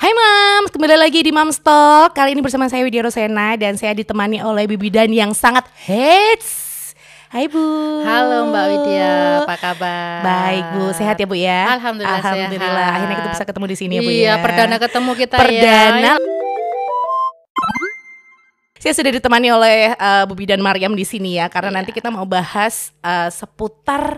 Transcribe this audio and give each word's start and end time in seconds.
Hai 0.00 0.16
Mams, 0.16 0.72
kembali 0.72 0.96
lagi 0.96 1.20
di 1.20 1.28
Mams 1.28 1.60
Talk 1.60 2.16
Kali 2.16 2.32
ini 2.32 2.40
bersama 2.40 2.64
saya 2.72 2.80
Widya 2.88 3.04
Rosena 3.04 3.52
Dan 3.60 3.76
saya 3.76 3.92
ditemani 3.92 4.40
oleh 4.40 4.64
Bibi 4.64 4.88
Dan 4.88 5.12
yang 5.12 5.36
sangat 5.36 5.68
hits 5.76 6.96
Hai 7.28 7.44
Bu 7.52 7.60
Halo 8.00 8.48
Mbak 8.48 8.64
Widya, 8.72 9.44
apa 9.44 9.54
kabar? 9.60 10.24
Baik 10.24 10.64
Bu, 10.72 10.84
sehat 10.96 11.20
ya 11.20 11.28
Bu 11.28 11.36
ya? 11.36 11.76
Alhamdulillah, 11.76 12.16
Alhamdulillah. 12.16 12.74
sehat. 12.74 12.96
Akhirnya 12.96 13.16
kita 13.20 13.30
bisa 13.36 13.44
ketemu 13.44 13.66
di 13.68 13.76
sini 13.76 13.92
ya 13.92 14.02
Bu 14.02 14.10
Iya, 14.10 14.24
ya 14.24 14.34
perdana 14.40 14.76
ketemu 14.80 15.10
kita 15.14 15.36
Perdana 15.36 16.12
ya. 16.16 16.38
Saya 18.80 18.96
sudah 18.96 19.12
ditemani 19.12 19.48
oleh 19.52 19.92
uh, 20.00 20.24
Bu 20.24 20.32
Bidan 20.32 20.64
Mariam 20.64 20.96
di 20.96 21.04
sini 21.04 21.36
ya 21.36 21.52
Karena 21.52 21.68
Iya. 21.70 21.76
nanti 21.76 21.92
kita 21.92 22.08
mau 22.08 22.24
bahas 22.24 22.96
uh, 23.04 23.28
seputar 23.28 24.16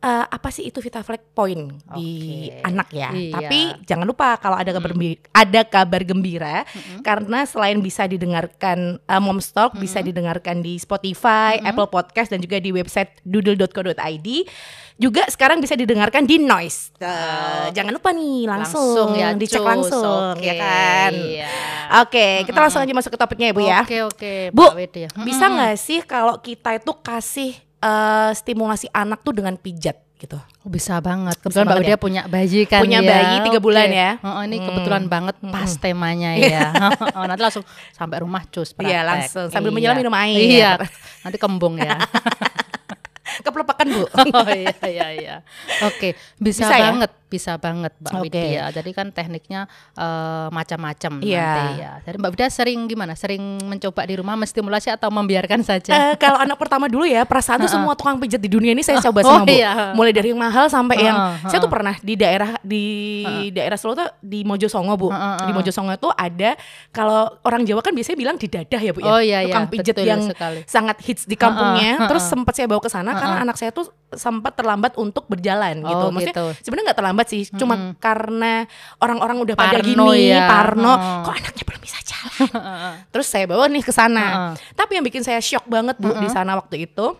uh, 0.00 0.26
apa 0.28 0.48
sih 0.50 0.66
itu 0.66 0.78
Vitaflex 0.78 1.22
Point 1.34 1.74
di 1.94 2.10
Oke. 2.50 2.62
anak 2.64 2.88
ya. 2.90 3.10
Iya. 3.10 3.34
Tapi 3.34 3.60
jangan 3.84 4.06
lupa 4.06 4.38
kalau 4.38 4.56
ada 4.58 4.70
kabar 4.70 4.90
gembira, 4.94 5.18
ada 5.34 5.60
kabar 5.66 6.02
gembira 6.06 6.56
karena 7.02 7.44
selain 7.44 7.78
bisa 7.82 8.06
didengarkan 8.06 9.02
uh, 9.04 9.20
Moms 9.22 9.50
Talk 9.50 9.74
bisa 9.76 9.98
didengarkan 9.98 10.62
di 10.62 10.78
Spotify, 10.78 11.58
Apple 11.62 11.90
Podcast 11.90 12.30
dan 12.30 12.38
juga 12.38 12.58
di 12.58 12.70
website 12.70 13.18
doodle.co.id. 13.26 14.28
Juga 14.98 15.22
sekarang 15.30 15.62
bisa 15.62 15.78
didengarkan 15.78 16.26
di 16.26 16.42
Noise. 16.42 16.90
Uh, 16.98 17.70
Jangan 17.70 17.94
lupa 17.94 18.10
nih 18.10 18.50
langsung, 18.50 19.14
Langsung 19.14 19.14
ya, 19.14 19.30
dicek 19.30 19.62
cus. 19.62 19.68
langsung 19.70 20.34
Oke, 20.34 20.42
ya 20.42 20.54
kan. 20.58 21.12
iya. 21.14 21.50
Oke, 22.02 22.42
kita 22.42 22.58
langsung 22.58 22.82
aja 22.82 22.90
masuk 22.90 23.14
ke 23.14 23.18
topiknya 23.22 23.46
ya 23.50 23.54
Bu 23.54 23.62
ya. 23.62 23.80
Oke, 23.86 23.98
oke, 24.02 24.34
Bu, 24.50 24.74
Widya. 24.74 25.06
bisa 25.22 25.46
nggak 25.46 25.78
sih 25.78 26.02
kalau 26.02 26.42
kita 26.42 26.82
itu 26.82 26.90
kasih 26.98 27.54
eh, 27.80 28.30
stimulasi 28.32 28.86
anak 28.90 29.20
tuh 29.20 29.32
dengan 29.32 29.54
pijat 29.54 29.94
gitu? 30.14 30.34
Oh, 30.34 30.68
bisa 30.68 30.98
banget. 30.98 31.38
Kebetulan 31.38 31.62
Mbak 31.62 31.72
banget 31.72 31.86
Widya 31.86 31.96
punya 31.96 32.22
bayi 32.26 32.60
kan 32.64 32.82
Punya 32.82 33.00
ya. 33.00 33.08
bayi 33.08 33.34
tiga 33.46 33.60
bulan 33.62 33.86
ya. 33.88 34.10
Oh, 34.18 34.42
ini 34.42 34.56
Hmm. 34.56 34.66
kebetulan 34.66 35.04
banget 35.06 35.36
pas 35.40 35.70
temanya 35.74 36.30
ya. 36.34 36.74
Oh, 37.16 37.22
nanti 37.22 37.38
langsung 37.40 37.62
sampai 37.90 38.18
rumah 38.20 38.42
cus 38.44 38.74
praktek. 38.74 38.90
Iya, 38.90 39.00
langsung. 39.02 39.46
Sambil 39.48 39.70
Iya. 39.70 39.76
menyelam 39.78 39.96
minum 39.96 40.14
air. 40.14 40.36
Iya, 40.36 40.70
nanti 41.22 41.38
kembung 41.38 41.78
ya. 41.78 42.02
Kepelepakan 43.38 43.86
Bu. 43.86 44.02
oh 44.34 44.48
iya 44.50 44.74
iya 44.84 45.06
iya. 45.14 45.36
Oke, 45.84 46.18
bisa, 46.36 46.66
Bisa 46.66 46.74
ya? 46.74 46.90
Bisa 47.28 47.54
banget 47.54 47.92
Mbak 47.98 48.12
Oke. 48.14 48.22
Widya. 48.26 48.64
Jadi 48.70 48.90
kan 48.90 49.06
tekniknya 49.08 49.68
eh, 49.94 50.48
macam-macam 50.48 51.12
Iya. 51.20 51.44
nanti 51.44 51.72
ya. 51.78 51.92
Jadi 52.02 52.16
Mbak 52.16 52.30
Widya 52.32 52.48
sering 52.48 52.78
gimana? 52.84 53.12
Sering 53.12 53.40
mencoba 53.62 54.02
di 54.02 54.14
rumah 54.14 54.34
menstimulasi 54.34 54.88
atau 54.88 55.08
membiarkan 55.08 55.60
saja? 55.60 55.92
Eh, 55.92 56.14
kalau 56.16 56.38
anak 56.38 56.56
pertama 56.56 56.86
dulu 56.86 57.04
ya, 57.04 57.22
perasaan 57.22 57.60
tuh 57.60 57.70
semua 57.70 57.92
tukang 57.92 58.16
pijat 58.16 58.38
di 58.38 58.48
dunia 58.48 58.72
ini 58.72 58.80
saya 58.80 58.98
coba 59.00 59.20
Oh, 59.28 59.30
sama 59.34 59.44
Bu. 59.44 59.52
iya. 59.52 59.92
Mulai 59.92 60.12
dari 60.12 60.28
yang 60.28 60.40
mahal 60.40 60.66
sampai 60.66 60.96
yang 60.98 61.16
saya 61.44 61.60
tuh 61.60 61.68
pernah 61.68 61.94
di 61.98 62.14
daerah 62.14 62.56
di 62.60 62.84
daerah 63.50 63.76
Solo 63.76 63.92
tuh 63.94 64.08
di 64.18 64.42
Mojosongo 64.42 64.94
Bu. 64.94 65.08
Di 65.38 65.52
Mojosongo 65.52 65.92
tuh 65.96 66.10
ada 66.10 66.56
kalau 66.88 67.28
orang 67.42 67.62
Jawa 67.62 67.80
kan 67.80 67.92
biasanya 67.92 68.16
bilang 68.16 68.36
di 68.36 68.48
dadah 68.48 68.80
ya 68.80 68.92
Bu 68.92 69.00
ya. 69.00 69.06
Oh, 69.06 69.20
iya, 69.20 69.38
iya. 69.42 69.52
tukang 69.52 69.68
pijat 69.68 69.94
Betul 69.94 70.08
yang 70.08 70.20
sekali. 70.24 70.60
sangat 70.64 70.96
hits 71.04 71.24
di 71.24 71.36
kampungnya. 71.36 72.08
Terus 72.08 72.24
sempat 72.24 72.54
saya 72.54 72.66
bawa 72.66 72.80
ke 72.80 72.88
sana 72.88 73.12
karena 73.12 73.36
anak 73.42 73.56
saya 73.56 73.68
tuh 73.68 73.86
sempat 74.08 74.56
terlambat 74.56 74.96
untuk 74.96 75.28
berjalan 75.28 75.84
gitu. 75.84 75.92
Oh, 76.00 76.08
Maksudnya 76.08 76.32
gitu. 76.32 76.46
sebenarnya 76.64 76.84
nggak 76.88 76.98
terlambat 76.98 77.17
sih, 77.24 77.48
cuma 77.50 77.74
karena 77.96 78.68
orang-orang 78.96 79.40
udah 79.40 79.54
pada 79.54 79.78
Parno 79.78 80.12
gini, 80.12 80.30
ya. 80.30 80.44
parno, 80.44 80.92
Heeh. 80.92 81.18
kok 81.22 81.34
anaknya 81.34 81.64
belum 81.64 81.80
bisa 81.80 81.98
jalan. 82.00 82.48
Terus 83.12 83.26
saya 83.26 83.44
bawa 83.44 83.64
nih 83.66 83.80
ke 83.80 83.90
sana. 83.90 84.26
Tapi 84.72 84.94
yang 84.94 85.04
bikin 85.04 85.20
saya 85.20 85.40
shock 85.40 85.64
banget 85.64 85.96
Bu 85.96 86.14
di 86.14 86.28
sana 86.28 86.54
waktu 86.54 86.84
itu 86.84 87.16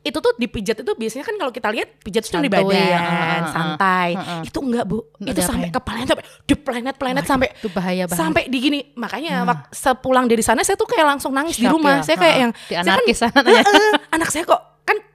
itu 0.00 0.20
tuh 0.20 0.36
dipijat 0.36 0.76
itu 0.76 0.92
biasanya 0.92 1.24
kan 1.24 1.32
kalau 1.34 1.48
kita 1.48 1.72
lihat 1.72 1.96
pijat 2.04 2.28
itu 2.28 2.36
di 2.36 2.52
badan, 2.52 2.76
ya, 2.76 3.00
heeh, 3.00 3.40
santai. 3.48 4.08
Itu 4.44 4.60
enggak, 4.60 4.84
Bu. 4.84 5.00
Enggak 5.16 5.32
itu 5.32 5.40
sampai 5.40 5.64
diapain? 5.64 5.76
kepalanya 5.80 6.06
sampai 6.06 6.24
di 6.44 6.54
planet-planet 6.54 7.24
sampai 7.24 7.48
itu 7.54 7.68
bahaya 7.72 8.04
banget. 8.04 8.20
sampai 8.20 8.42
di 8.44 8.58
gini. 8.60 8.80
Makanya 8.92 9.48
wak- 9.48 9.72
sepulang 9.72 10.28
dari 10.28 10.44
sana 10.44 10.60
saya 10.60 10.76
tuh 10.76 10.84
kayak 10.84 11.08
langsung 11.08 11.32
nangis 11.32 11.56
di 11.56 11.64
Shock 11.64 11.80
rumah. 11.80 12.04
ya, 12.04 12.04
Saya 12.04 12.16
kayak 12.20 12.36
yang 12.36 12.52
Di 12.52 12.60
saya 12.68 12.84
kan- 12.84 13.00
anaknya. 13.00 13.64
Heeh, 13.64 13.92
anak 14.12 14.28
saya 14.28 14.44
kok 14.44 14.60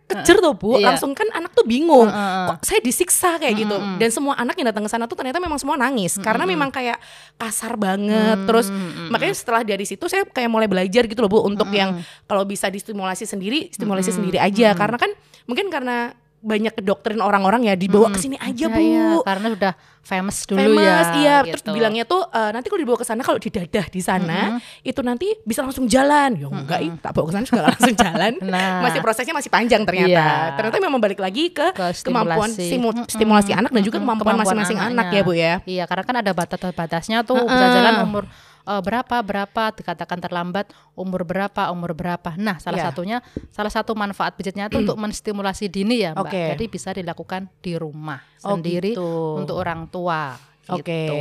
kejer 0.10 0.42
tuh 0.42 0.58
Bu. 0.58 0.82
Iya. 0.82 0.92
Langsung 0.92 1.14
kan 1.14 1.30
anak 1.38 1.54
tuh 1.54 1.64
bingung. 1.70 2.10
Heeh. 2.10 2.46
Kok 2.50 2.66
saya 2.66 2.82
disiksa 2.82 3.38
kayak 3.38 3.54
gitu. 3.56 3.78
Dan 4.02 4.10
semua 4.10 4.34
anak 4.42 4.58
yang 4.58 4.74
datang 4.74 4.84
ke 4.84 4.92
sana 4.92 5.06
tuh 5.06 5.14
ternyata 5.14 5.38
memang 5.38 5.62
semua 5.62 5.78
nangis 5.78 6.18
karena 6.18 6.50
memang 6.50 6.74
kayak 6.74 6.98
kasar 7.38 7.78
banget. 7.78 8.44
Terus 8.50 8.74
makanya 9.14 9.36
setelah 9.38 9.62
dari 9.62 9.86
situ 9.86 10.10
saya 10.10 10.26
kayak 10.26 10.50
mulai 10.50 10.66
belajar 10.66 11.06
gitu 11.06 11.22
loh 11.22 11.30
Bu 11.30 11.46
untuk 11.46 11.70
yang 11.70 12.02
kalau 12.26 12.44
bisa 12.44 12.68
distimulasi 12.68 13.30
sendiri, 13.30 13.70
stimulasi 13.70 14.10
sendiri 14.10 14.42
aja 14.42 14.74
karena 14.74 14.98
kan 14.98 15.12
mungkin 15.46 15.70
karena 15.70 16.14
banyak 16.42 16.72
kedoktrin 16.74 17.20
orang-orang 17.20 17.64
ya 17.64 17.76
dibawa 17.76 18.08
ke 18.08 18.18
sini 18.18 18.36
aja 18.36 18.66
Iya, 18.66 18.68
Bu. 18.70 18.80
iya, 18.80 19.08
karena 19.22 19.48
udah 19.52 19.74
famous 20.02 20.38
dulu 20.44 20.58
Famous, 20.58 20.80
ya. 20.80 21.14
iya. 21.14 21.36
gitu. 21.44 21.60
Terus 21.60 21.76
bilangnya 21.76 22.04
tuh 22.04 22.24
eh, 22.26 22.50
nanti 22.50 22.66
kalau 22.66 22.80
dibawa 22.80 22.96
ke 22.96 23.04
sana 23.04 23.20
kalau 23.20 23.38
didadah 23.38 23.86
di 23.86 24.00
sana 24.00 24.40
itu 24.82 25.00
nanti 25.00 25.28
bisa 25.42 25.60
langsung 25.60 25.86
jalan. 25.86 26.34
Ya 26.34 26.48
enggak, 26.48 26.80
ih, 26.80 26.92
tak 26.98 27.12
bawa 27.12 27.26
ke 27.26 27.34
sana 27.34 27.44
juga 27.44 27.62
langsung 27.68 27.94
jalan. 27.94 28.34
Nah. 28.50 28.82
Masih 28.82 29.00
prosesnya 29.00 29.32
masih 29.32 29.48
panjang 29.48 29.84
ternyata. 29.84 30.10
Iya. 30.10 30.30
Ternyata 30.56 30.78
memang 30.80 30.98
balik 30.98 31.20
lagi 31.20 31.50
ke, 31.50 31.70
Ke 31.72 31.92
kemampuan 32.02 32.50
stimulasi. 32.50 32.66
stimu- 32.66 32.96
Mm-mm. 32.96 33.06
stimulasi 33.06 33.52
anak 33.52 33.70
dan 33.70 33.82
juga 33.82 33.98
Mm-mm, 33.98 34.08
kemampuan 34.10 34.36
masing-masing 34.38 34.78
anak 34.78 34.92
anaknya. 35.06 35.20
ya 35.20 35.24
Bu 35.24 35.34
ya. 35.34 35.54
Iya, 35.64 35.84
karena 35.86 36.04
kan 36.04 36.16
ada 36.18 36.32
batas-batasnya 36.32 37.18
tuh 37.22 37.38
bisa 37.38 37.66
jalan 37.70 37.96
umur 38.02 38.24
eh, 38.64 38.82
berapa 38.82 39.22
berapa 39.22 39.64
dikatakan 39.72 40.20
terlambat 40.20 40.72
umur 40.96 41.24
berapa 41.24 41.72
umur 41.72 41.94
berapa. 41.94 42.36
Nah, 42.36 42.60
salah 42.60 42.80
Iya. 42.80 42.88
satunya 42.92 43.18
salah 43.50 43.72
satu 43.72 43.94
manfaat 43.94 44.36
pijatnya 44.36 44.68
itu 44.68 44.82
untuk 44.82 44.98
menstimulasi 44.98 45.68
dini 45.68 46.04
ya, 46.04 46.12
Mbak. 46.16 46.26
Oke. 46.28 46.44
Jadi 46.58 46.66
bisa 46.68 46.90
dilakukan 46.92 47.48
di 47.60 47.74
rumah 47.76 48.20
Oh, 48.44 48.56
sendiri 48.56 48.94
gitu. 48.96 49.40
untuk 49.40 49.56
orang 49.60 49.88
tua. 49.88 50.36
Oke. 50.70 50.86
gitu. 50.86 51.18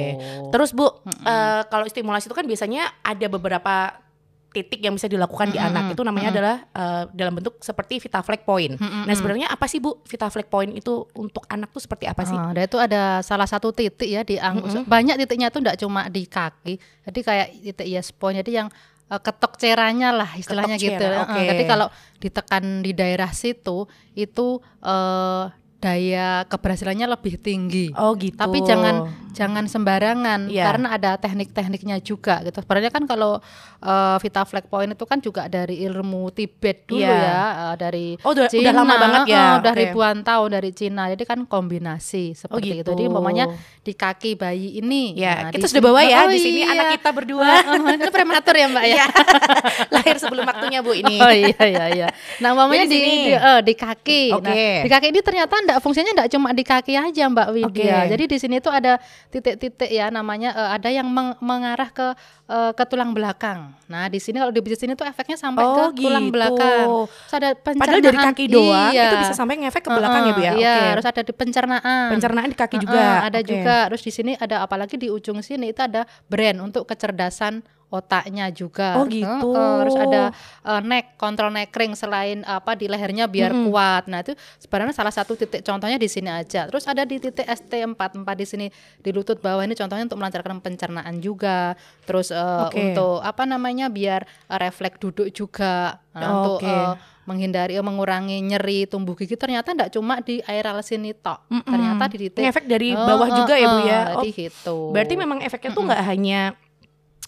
Terus 0.52 0.76
Bu, 0.76 0.86
eh, 1.24 1.62
kalau 1.66 1.88
stimulasi 1.88 2.28
itu 2.28 2.36
kan 2.36 2.44
biasanya 2.44 2.84
ada 3.00 3.26
beberapa 3.26 3.96
titik 4.48 4.80
yang 4.80 4.92
bisa 4.92 5.04
dilakukan 5.04 5.50
di 5.50 5.60
anak 5.60 5.92
itu 5.92 6.00
namanya 6.00 6.28
adalah 6.30 6.56
eh, 6.66 7.02
dalam 7.12 7.34
bentuk 7.34 7.58
seperti 7.58 7.98
Vitaflex 7.98 8.40
Point. 8.42 8.74
Nah 8.76 9.12
sebenarnya 9.12 9.46
apa 9.46 9.64
sih 9.64 9.76
Bu 9.76 10.00
Vitaflex 10.02 10.46
Point 10.46 10.72
itu 10.72 10.90
untuk 11.14 11.44
anak 11.46 11.68
tuh 11.68 11.78
seperti 11.78 12.04
apa 12.04 12.22
sih? 12.22 12.32
Ah, 12.32 12.50
dan 12.50 12.64
itu 12.64 12.76
ada 12.76 13.02
salah 13.20 13.44
satu 13.44 13.70
titik 13.70 14.08
ya 14.08 14.22
di 14.22 14.36
ang- 14.36 14.58
banyak 14.82 15.14
titiknya 15.18 15.48
tuh 15.48 15.60
enggak 15.60 15.76
cuma 15.76 16.06
di 16.06 16.24
kaki. 16.24 16.74
Jadi 17.04 17.20
kayak 17.20 17.46
titik 17.62 17.86
yes 17.86 18.08
point 18.10 18.36
jadi 18.36 18.64
yang 18.64 18.68
eh, 19.06 19.20
ketok 19.20 19.56
ceranya 19.56 20.10
lah 20.10 20.30
istilahnya 20.34 20.74
Ketok 20.74 20.88
gitu. 20.88 21.02
cera, 21.02 21.14
Eh, 21.14 21.22
oke. 21.22 21.40
Jadi 21.46 21.62
kalau 21.64 21.86
ditekan 22.18 22.64
di 22.80 22.92
daerah 22.92 23.30
situ 23.30 23.84
itu 24.14 24.46
eh, 24.82 25.44
daya 25.78 26.42
keberhasilannya 26.44 27.06
lebih 27.06 27.38
tinggi. 27.38 27.94
Oh 27.94 28.12
gitu. 28.14 28.34
Tapi 28.34 28.58
jangan 28.62 29.06
jangan 29.30 29.64
sembarangan 29.64 30.50
Iya. 30.50 30.64
karena 30.66 30.88
ada 30.90 31.10
teknik-tekniknya 31.14 32.02
juga 32.02 32.42
gitu. 32.42 32.58
Sebenarnya 32.58 32.90
kan 32.90 33.06
kalau 33.06 33.38
uh, 33.78 34.16
Vitaflex 34.18 34.66
Point 34.66 34.90
itu 34.90 35.04
kan 35.06 35.22
juga 35.22 35.46
dari 35.46 35.78
ilmu 35.80 36.34
Tibet 36.34 36.82
dulu 36.84 36.98
Iya. 36.98 37.14
ya, 37.14 37.38
uh, 37.70 37.74
dari 37.78 38.18
Oh, 38.20 38.34
udah- 38.34 38.50
udah 38.50 38.52
Cina, 38.52 38.74
lama 38.74 38.94
banget 38.98 39.22
ya? 39.30 39.38
uh, 39.38 39.52
udah 39.62 39.72
Oke. 39.72 39.80
ribuan 39.86 40.16
tahun 40.20 40.48
dari 40.50 40.70
Cina. 40.74 41.02
Jadi 41.08 41.22
kan 41.22 41.38
kombinasi 41.46 42.34
seperti 42.34 42.82
gitu. 42.82 42.82
itu. 42.82 42.90
Jadi 42.98 43.02
umpamanya 43.06 43.46
di 43.78 43.92
kaki 43.94 44.34
bayi 44.34 44.82
ini. 44.82 45.14
Ya, 45.14 45.46
nah, 45.46 45.50
kita 45.54 45.62
di 45.62 45.70
sudah 45.70 45.82
bawa 45.86 46.02
ya 46.02 46.26
Oh, 46.26 46.28
di 46.28 46.42
sini 46.42 46.66
iya. 46.66 46.74
anak 46.74 46.98
kita 46.98 47.10
berdua. 47.14 47.46
Uh, 47.62 47.78
uh, 47.78 47.94
itu 47.94 48.10
prematur 48.10 48.54
ya 48.54 48.66
Mbak 48.66 48.82
ya. 48.82 48.94
Iya. 48.98 49.06
Lahir 49.94 50.16
sebelum 50.18 50.42
waktunya 50.42 50.82
Bu 50.82 50.90
ini. 50.92 51.16
Oh 51.22 51.30
iya 51.30 51.54
iya 51.62 51.84
iya. 51.94 52.08
Nah, 52.42 52.50
umpamanya 52.50 52.90
di 52.90 52.98
sini. 52.98 53.14
di, 53.30 53.32
eh, 53.32 53.60
di 53.62 53.74
kaki. 53.78 54.22
Nah, 54.34 54.38
Oke. 54.42 54.66
di 54.82 54.90
kaki 54.90 55.06
ini 55.14 55.20
ternyata 55.22 55.54
enggak 55.68 55.78
fungsinya 55.78 56.12
enggak 56.16 56.30
cuma 56.32 56.48
di 56.50 56.64
kaki 56.64 56.96
aja 56.96 57.28
Mbak 57.28 57.48
Widya. 57.52 57.68
Oke. 58.00 58.10
Jadi 58.16 58.24
di 58.24 58.38
sini 58.40 58.56
tuh 58.58 58.72
ada 58.72 58.96
titik-titik 59.28 59.86
ya 59.86 60.08
namanya 60.08 60.56
eh, 60.56 60.70
ada 60.72 60.88
yang 60.88 61.04
meng- 61.04 61.36
mengarah 61.38 61.92
ke 61.92 62.16
eh, 62.46 62.72
ke 62.72 62.84
tulang 62.84 63.12
belakang. 63.12 63.76
Nah, 63.86 64.08
di 64.08 64.16
sini 64.16 64.40
kalau 64.40 64.48
di 64.48 64.60
sini 64.72 64.96
tuh 64.96 65.04
efeknya 65.04 65.36
sampai 65.36 65.60
Oh, 65.60 65.92
ke 65.92 66.00
tulang 66.00 66.26
gitu. 66.26 66.34
belakang. 66.34 66.86
Terus 67.04 67.34
ada 67.36 67.48
pencernaan. 67.52 67.82
Padahal 67.84 68.00
dari 68.00 68.18
kaki 68.18 68.44
doang 68.48 68.92
Iya. 68.92 69.04
itu 69.04 69.16
bisa 69.20 69.34
sampai 69.36 69.54
ngefek 69.60 69.82
ke 69.82 69.90
belakang 69.92 70.22
ya 70.24 70.32
Bu 70.32 70.40
ya. 70.40 70.52
Iya, 70.52 70.72
Oke. 70.72 70.88
terus 70.96 71.06
ada 71.06 71.20
di 71.20 71.32
pencernaan. 71.32 72.08
Pencernaan 72.08 72.48
di 72.48 72.56
kaki 72.56 72.76
Uh-uh, 72.76 72.84
juga. 72.88 73.04
ada 73.22 73.38
Oke. 73.38 73.46
juga. 73.46 73.76
Terus 73.92 74.02
di 74.02 74.12
sini 74.14 74.32
ada 74.34 74.56
apalagi 74.62 74.96
di 74.96 75.12
ujung 75.12 75.38
sini 75.38 75.70
itu 75.70 75.80
ada 75.84 76.08
brand 76.26 76.58
untuk 76.62 76.88
kecerdasan 76.88 77.60
otaknya 77.88 78.52
juga. 78.52 79.00
Oh, 79.00 79.08
gitu. 79.08 79.48
Uh-uh, 79.48 79.80
terus 79.84 79.96
ada 79.96 80.22
uh, 80.64 80.80
neck, 80.84 81.16
kontrol 81.16 81.48
neck 81.48 81.72
ring 81.72 81.96
selain 81.96 82.44
apa 82.44 82.76
di 82.76 82.84
lehernya 82.84 83.24
biar 83.24 83.52
kuat. 83.68 84.12
Nah, 84.12 84.20
itu 84.20 84.36
sebenarnya 84.60 84.92
salah 84.92 85.12
satu 85.12 85.32
titik 85.34 85.64
contohnya 85.64 85.96
di 85.96 86.08
sini 86.08 86.28
aja. 86.28 86.68
Terus 86.68 86.84
ada 86.84 87.08
di 87.08 87.16
titik 87.16 87.48
ST44 87.48 88.28
di 88.36 88.46
sini 88.46 88.66
di 89.00 89.10
lutut 89.10 89.40
bawah 89.40 89.64
ini 89.64 89.72
contohnya 89.72 90.04
untuk 90.04 90.20
melancarkan 90.20 90.60
pencernaan 90.60 91.16
juga. 91.24 91.72
Terus 92.04 92.28
uh, 92.28 92.68
Oke. 92.68 92.92
untuk 92.92 93.24
apa 93.24 93.48
namanya 93.48 93.88
biar 93.88 94.28
uh, 94.52 94.58
refleks 94.60 95.00
duduk 95.00 95.32
juga. 95.32 95.96
Nah, 96.12 96.44
untuk 96.44 96.60
Oke. 96.60 96.68
uh, 96.68 96.92
menghindari 97.24 97.80
uh, 97.80 97.84
mengurangi 97.84 98.40
nyeri 98.44 98.84
tumbuh 98.84 99.16
gigi 99.16 99.36
ternyata 99.36 99.72
enggak 99.72 99.96
cuma 99.96 100.20
di 100.20 100.44
areal 100.44 100.84
sini 100.84 101.16
tok. 101.16 101.48
Ternyata 101.48 102.04
di 102.12 102.16
titik 102.28 102.44
Ngefek 102.44 102.64
dari 102.68 102.92
Oh, 102.92 103.04
bawah 103.04 103.28
oh, 103.32 103.36
juga 103.36 103.54
ya 103.56 103.66
Bu 103.68 103.80
oh, 103.80 103.84
ya. 103.84 104.00
Oh, 104.12 104.22
gitu. 104.28 104.76
Berarti 104.92 105.14
memang 105.16 105.40
efeknya 105.40 105.72
tuh 105.72 105.84
nggak 105.88 106.04
hanya 106.04 106.40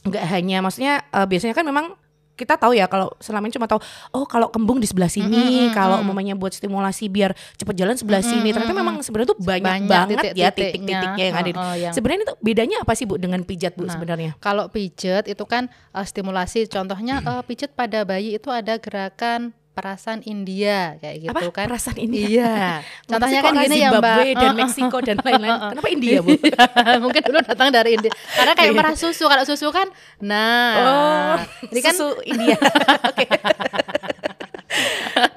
nggak 0.02 0.24
hanya 0.28 0.60
maksudnya 0.60 1.04
eh, 1.04 1.26
biasanya 1.26 1.52
kan 1.52 1.62
memang 1.62 1.86
kita 2.32 2.56
tahu 2.56 2.72
ya 2.72 2.88
kalau 2.88 3.12
selama 3.20 3.44
ini 3.44 3.52
cuma 3.52 3.68
tahu 3.68 3.84
oh 4.16 4.24
kalau 4.24 4.48
kembung 4.48 4.80
di 4.80 4.88
sebelah 4.88 5.12
sini, 5.12 5.68
kalau 5.76 6.00
umumnya 6.00 6.32
buat 6.32 6.56
stimulasi 6.56 7.12
biar 7.12 7.36
cepet 7.52 7.76
jalan 7.76 7.92
sebelah 7.92 8.24
sini. 8.24 8.48
Ternyata 8.48 8.72
memang 8.72 9.04
sebenarnya 9.04 9.36
tuh 9.36 9.40
banyak, 9.44 9.60
Banyak 9.60 9.90
banget 9.92 10.24
ya 10.32 10.48
titik-titiknya. 10.48 11.20
yang 11.20 11.36
ada. 11.36 11.50
Heeh, 11.52 11.74
yang- 11.76 11.92
Sebenarnya 11.92 12.24
itu 12.24 12.34
bedanya 12.40 12.76
apa 12.80 12.96
sih 12.96 13.04
Bu 13.04 13.20
dengan 13.20 13.44
pijat 13.44 13.76
Bu 13.76 13.84
Nah, 13.84 13.92
sebenarnya? 13.92 14.40
Kalau 14.40 14.72
pijet 14.72 15.28
itu 15.28 15.44
kan 15.44 15.68
eh, 15.68 16.00
stimulasi, 16.00 16.64
contohnya 16.64 17.20
eh, 17.28 17.42
pijet 17.44 17.76
pada 17.76 18.08
bayi 18.08 18.32
itu 18.32 18.48
ada 18.48 18.80
gerakan 18.80 19.52
perasaan 19.80 20.20
India 20.22 21.00
kayak 21.00 21.16
gitu 21.24 21.32
Apa 21.32 21.40
kan. 21.50 21.66
perasaan 21.72 21.96
ini? 21.96 22.36
Iya. 22.36 22.84
Contohnya 23.08 23.40
kan 23.40 23.52
gini 23.56 23.76
ya 23.80 23.88
Mbak. 23.88 23.96
Zimbabwe 23.96 24.28
dan 24.36 24.52
Meksiko 24.54 24.98
dan 25.00 25.16
lain-lain. 25.18 25.56
Kenapa 25.72 25.88
India 25.88 26.18
Bu? 26.20 26.30
Mungkin 27.08 27.22
dulu 27.24 27.38
datang 27.40 27.68
dari 27.72 27.90
India. 27.96 28.12
Karena 28.12 28.52
kayak 28.52 28.70
Iya. 28.70 28.76
merah 28.76 28.94
susu. 28.94 29.24
Kalau 29.24 29.44
susu 29.48 29.72
kan 29.72 29.88
nah. 30.20 30.72
Oh, 30.76 31.36
ini 31.72 31.80
kan 31.80 31.96
susu 31.96 32.20
India. 32.22 32.60
Oke. 33.10 33.24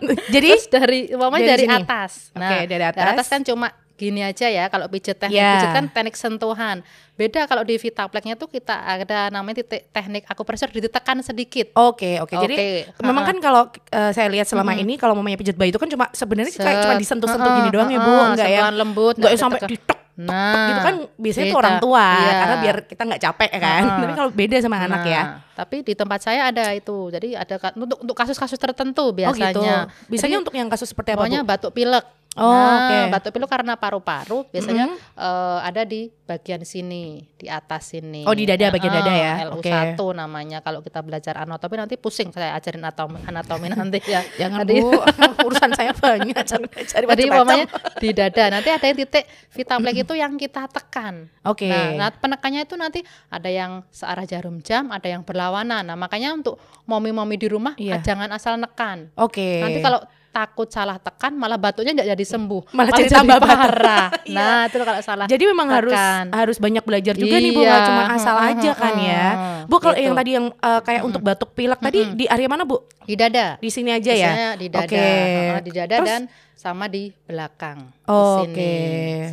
Jadi 0.04 0.50
terus 0.52 0.68
dari 0.70 1.00
umpamanya 1.10 1.56
dari 1.56 1.64
dari, 1.64 1.66
sini? 1.66 1.84
atas. 1.88 2.12
Nah, 2.36 2.50
Oke, 2.52 2.58
dari 2.68 2.84
atas. 2.86 3.28
kan 3.28 3.42
cuma 3.42 3.68
gini 3.94 4.20
aja 4.20 4.46
ya 4.46 4.68
kalau 4.68 4.86
pijet 4.88 5.16
teknik 5.16 5.38
Ya. 5.38 5.56
pijet 5.56 5.72
kan 5.72 5.86
teknik 5.88 6.16
sentuhan. 6.16 6.82
Beda 7.14 7.46
kalau 7.46 7.62
di 7.62 7.78
Vitapleknya 7.78 8.34
tuh 8.34 8.50
kita 8.50 8.74
ada 8.74 9.30
namanya 9.30 9.62
titik 9.62 9.86
teknik 9.88 10.26
akupresur 10.26 10.66
ditekan 10.68 11.22
sedikit. 11.22 11.70
Oke, 11.74 12.18
oke. 12.18 12.34
Jadi 12.34 12.56
Oke, 12.90 13.00
memang 13.00 13.24
kan 13.24 13.38
kalau 13.38 13.62
eh, 13.70 14.12
saya 14.12 14.28
lihat 14.28 14.50
selama 14.50 14.74
ini 14.74 14.98
kalau 14.98 15.14
mamanya 15.14 15.38
pijat 15.38 15.54
bayi 15.54 15.70
itu 15.70 15.78
kan 15.78 15.88
cuma 15.88 16.10
sebenarnya 16.10 16.50
kayak 16.52 16.84
cuma 16.84 16.96
disentuh-sentuh 16.98 17.46
Heeh, 17.46 17.60
gini 17.62 17.70
doang 17.70 17.90
ya, 17.90 18.00
Bu. 18.02 18.14
Enggak 18.34 18.50
ya. 18.50 18.62
lembut, 18.68 19.14
Enggak 19.16 19.30
nggak 19.30 19.40
sampai 19.40 19.60
ditok 19.68 20.00
Nah, 20.14 20.70
gitu 20.70 20.80
kan 20.86 20.96
biasanya 21.18 21.46
tuh 21.46 21.50
beda. 21.50 21.62
orang 21.66 21.76
tua 21.82 22.06
Iya. 22.06 22.34
karena 22.38 22.56
biar 22.62 22.76
kita 22.86 23.02
nggak 23.02 23.22
capek 23.22 23.50
ya 23.50 23.60
kan. 23.60 23.82
Tapi 23.98 24.14
kalau 24.14 24.30
beda 24.30 24.56
sama 24.62 24.78
anak 24.78 25.02
ya. 25.10 25.22
Nah, 25.26 25.30
Tapi 25.54 25.76
di 25.82 25.94
tempat 25.94 26.20
saya 26.22 26.50
ada 26.50 26.70
itu. 26.70 27.10
Jadi 27.10 27.34
ada 27.34 27.56
untuk 27.74 27.98
untuk 28.02 28.14
kasus-kasus 28.14 28.58
tertentu 28.58 29.06
Oh 29.06 29.10
gitu. 29.10 29.22
biasanya. 29.26 29.90
Biasanya 30.06 30.38
Jadi, 30.38 30.42
untuk 30.46 30.54
yang 30.54 30.70
kasus 30.70 30.90
seperti 30.90 31.14
apa, 31.14 31.26
pokoknya 31.26 31.42
batuk 31.42 31.74
pilek. 31.74 32.06
Oh, 32.34 32.50
nah, 32.50 33.06
oke. 33.06 33.14
batuk 33.14 33.32
pilek 33.32 33.46
karena 33.46 33.74
paru-paru 33.78 34.50
biasanya 34.50 34.90
eh, 35.14 35.60
ada 35.62 35.86
di 35.86 36.10
bagian 36.24 36.66
sini, 36.66 37.30
di 37.38 37.46
atas 37.46 37.94
sini. 37.94 38.26
Oh, 38.26 38.34
di 38.34 38.50
dada, 38.50 38.74
bagian 38.74 38.90
dada 38.90 39.14
ya? 39.14 39.34
Oke. 39.54 39.70
LU1 39.70 40.02
namanya 40.18 40.58
kalau 40.60 40.82
kita 40.82 41.06
belajar 41.06 41.38
anatomi 41.38 41.78
nanti 41.78 41.94
pusing 41.94 42.34
saya 42.34 42.58
ajarin 42.58 42.82
anatomi, 42.82 43.22
anatomi 43.24 43.70
nanti 43.70 44.02
ya. 44.04 44.26
Jangan 44.42 44.66
Tadi- 44.66 44.82
Bu, 44.82 44.98
urusan 45.46 45.72
saya 45.72 45.94
banyak. 46.10 46.42
Jangan 46.42 46.70
cari 46.74 47.06
Tadi 47.06 47.24
umpamanya 47.24 47.66
di 48.02 48.10
dada, 48.10 48.44
nanti 48.50 48.70
ada 48.72 48.82
yang 48.84 48.98
titik 48.98 49.24
vitaplek 49.54 49.96
itu 50.02 50.14
yang 50.18 50.34
kita 50.34 50.66
tekan. 50.66 51.30
Oke. 51.46 51.70
Nah, 51.70 51.94
nah, 51.94 52.10
penekannya 52.10 52.66
itu 52.66 52.74
nanti 52.74 53.06
ada 53.30 53.50
yang 53.54 53.86
searah 53.94 54.26
jarum 54.26 54.58
jam, 54.58 54.90
ada 54.90 55.06
yang 55.06 55.22
berlawanan. 55.22 55.86
Nah, 55.86 55.94
makanya 55.94 56.34
untuk 56.34 56.58
momi-momi 56.86 57.38
di 57.38 57.46
rumah 57.46 57.78
Iya. 57.78 58.02
jangan 58.02 58.34
asal 58.34 58.58
nekan. 58.58 59.14
Oke. 59.14 59.62
Nanti 59.62 59.78
kalau 59.80 60.02
takut 60.34 60.66
salah 60.66 60.98
tekan 60.98 61.38
malah 61.38 61.56
batuknya 61.56 61.94
nggak 61.94 62.10
jadi 62.18 62.26
sembuh, 62.26 62.62
Malah 62.78 62.92
jadi 62.98 63.10
tambah 63.14 63.38
parah. 63.38 64.06
Iya. 64.26 64.34
nah, 64.34 64.62
itu 64.66 64.76
kalau 64.82 65.02
salah. 65.04 65.26
Jadi 65.30 65.44
memang 65.46 65.68
harus 65.70 65.94
tekan. 65.94 66.26
harus 66.34 66.58
banyak 66.58 66.82
belajar 66.82 67.14
juga 67.14 67.36
nih 67.38 67.52
Bu, 67.54 67.62
Iya, 67.62 67.70
nggak 67.70 67.82
cuma 67.86 68.04
asal 68.10 68.36
heeh, 68.36 68.50
aja 68.50 68.72
kan 68.74 68.94
ya. 68.98 69.26
heeh, 69.30 69.60
Bu 69.70 69.76
kalau 69.78 69.94
gitu. 69.94 70.06
yang 70.10 70.16
tadi 70.18 70.32
yang 70.34 70.46
eh, 70.50 70.82
kayak 70.82 71.02
untuk 71.06 71.22
batuk 71.22 71.50
pilek 71.54 71.78
tadi 71.78 72.00
di 72.18 72.26
area 72.26 72.50
mana 72.50 72.66
Bu? 72.66 72.82
di 73.04 73.14
dada. 73.14 73.60
Di 73.60 73.68
sini 73.68 73.92
aja 73.92 74.10
ya. 74.10 74.32
Biasanya 74.32 74.50
di 74.56 74.68
dada, 74.68 74.88
Oke. 74.88 74.96
heeh, 74.98 75.60
di 75.62 75.72
dada 75.72 75.96
Terus- 76.00 76.10
dan 76.10 76.22
sama 76.54 76.88
di 76.88 77.12
belakang. 77.28 77.92
Oh, 78.08 78.48
di 78.48 78.56
sini, 78.56 78.56
oke. 78.56 78.72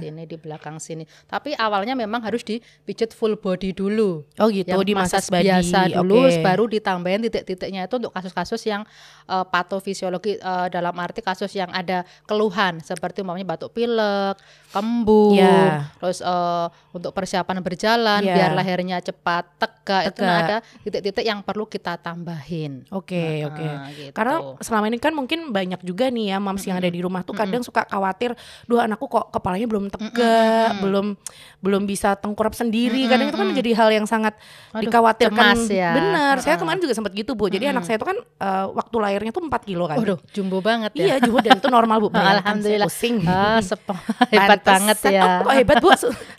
sini 0.02 0.22
di 0.26 0.34
belakang 0.34 0.82
sini. 0.82 1.06
Tapi 1.24 1.54
awalnya 1.54 1.94
memang 1.94 2.18
harus 2.18 2.42
dipijat 2.42 3.14
full 3.14 3.38
body 3.38 3.70
dulu. 3.70 4.26
Oh 4.34 4.50
gitu, 4.50 4.66
yang 4.66 4.82
di 4.82 4.98
massage 4.98 5.30
body. 5.30 5.46
biasa 5.46 5.94
dulu 5.94 6.26
Oke. 6.26 6.42
baru 6.42 6.66
ditambahin 6.66 7.22
titik-titiknya 7.22 7.86
itu 7.86 7.94
untuk 7.96 8.10
kasus-kasus 8.10 8.58
yang 8.66 8.82
eh, 9.26 9.44
patofisiologi 9.46 10.42
eh, 10.42 10.66
dalam 10.68 10.89
arti 10.96 11.20
kasus 11.20 11.52
yang 11.52 11.68
ada 11.68 12.02
keluhan 12.24 12.80
seperti 12.80 13.20
umpamanya 13.20 13.46
batuk 13.46 13.70
pilek, 13.70 14.34
kembung, 14.70 15.34
Ya. 15.34 15.90
terus 15.98 16.18
eh, 16.20 16.66
untuk 16.90 17.10
persiapan 17.10 17.60
berjalan 17.60 18.20
Ya. 18.20 18.34
biar 18.34 18.50
lehernya 18.54 18.98
cepat 18.98 19.44
tegak, 19.58 20.02
itu 20.08 20.22
Tegak. 20.22 20.38
ada 20.40 20.56
titik-titik 20.80 21.22
yang 21.22 21.40
perlu 21.40 21.66
kita 21.66 21.98
tambahin. 21.98 22.86
Oke, 22.88 23.42
Nah, 23.42 23.50
oke. 23.50 23.68
gitu. 23.92 24.14
Karena 24.14 24.34
selama 24.58 24.86
ini 24.86 24.96
kan 24.96 25.12
mungkin 25.12 25.50
banyak 25.50 25.82
juga 25.82 26.08
nih 26.08 26.32
ya 26.32 26.38
mams 26.38 26.64
yang 26.64 26.78
ada 26.78 26.88
di 26.88 26.98
rumah 26.98 27.20
tuh 27.20 27.36
kadang 27.36 27.60
suka 27.60 27.84
khawatir, 27.84 28.32
duh 28.64 28.80
anakku 28.80 29.04
kok 29.04 29.28
kepalanya 29.30 29.66
belum 29.66 29.84
tegak, 29.90 30.80
belum 30.80 31.18
belum 31.60 31.82
bisa 31.84 32.16
tengkurap 32.16 32.56
sendiri. 32.56 33.04
Kadang 33.04 33.28
itu 33.28 33.36
kan 33.36 33.44
menjadi 33.44 33.70
hal 33.76 33.88
yang 33.92 34.06
sangat 34.08 34.32
Aduh, 34.72 34.88
dikhawatirkan. 34.88 35.36
cemas 35.60 35.68
ya. 35.68 35.92
Benar. 35.92 36.34
Saya 36.40 36.56
Heeh. 36.56 36.60
kemarin 36.62 36.80
juga 36.80 36.94
sempat 36.96 37.12
gitu, 37.12 37.36
Bu. 37.36 37.52
Jadi 37.52 37.68
anak 37.68 37.84
saya 37.84 38.00
itu 38.00 38.06
kan 38.06 38.16
eh, 38.16 38.66
waktu 38.72 38.96
lahirnya 38.96 39.28
tuh 39.30 39.44
4 39.44 39.68
kilo 39.68 39.84
kan. 39.84 40.00
Waduh, 40.00 40.16
jumbo 40.32 40.64
banget 40.64 40.79
ya. 40.80 40.90
Iya, 40.94 41.16
juga 41.20 41.44
dan 41.44 41.60
itu 41.60 41.68
normal, 41.68 41.96
Bu. 42.00 42.08
Bayangkan, 42.14 42.40
Alhamdulillah. 42.40 42.88
Pusing. 42.88 43.16
Ah, 43.28 43.60
sepo- 43.60 43.98
hebat 44.32 44.60
banget 44.64 44.98
ya. 45.12 45.22
Oh, 45.44 45.50
kok 45.50 45.54
hebat 45.56 45.76
bu, 45.78 45.88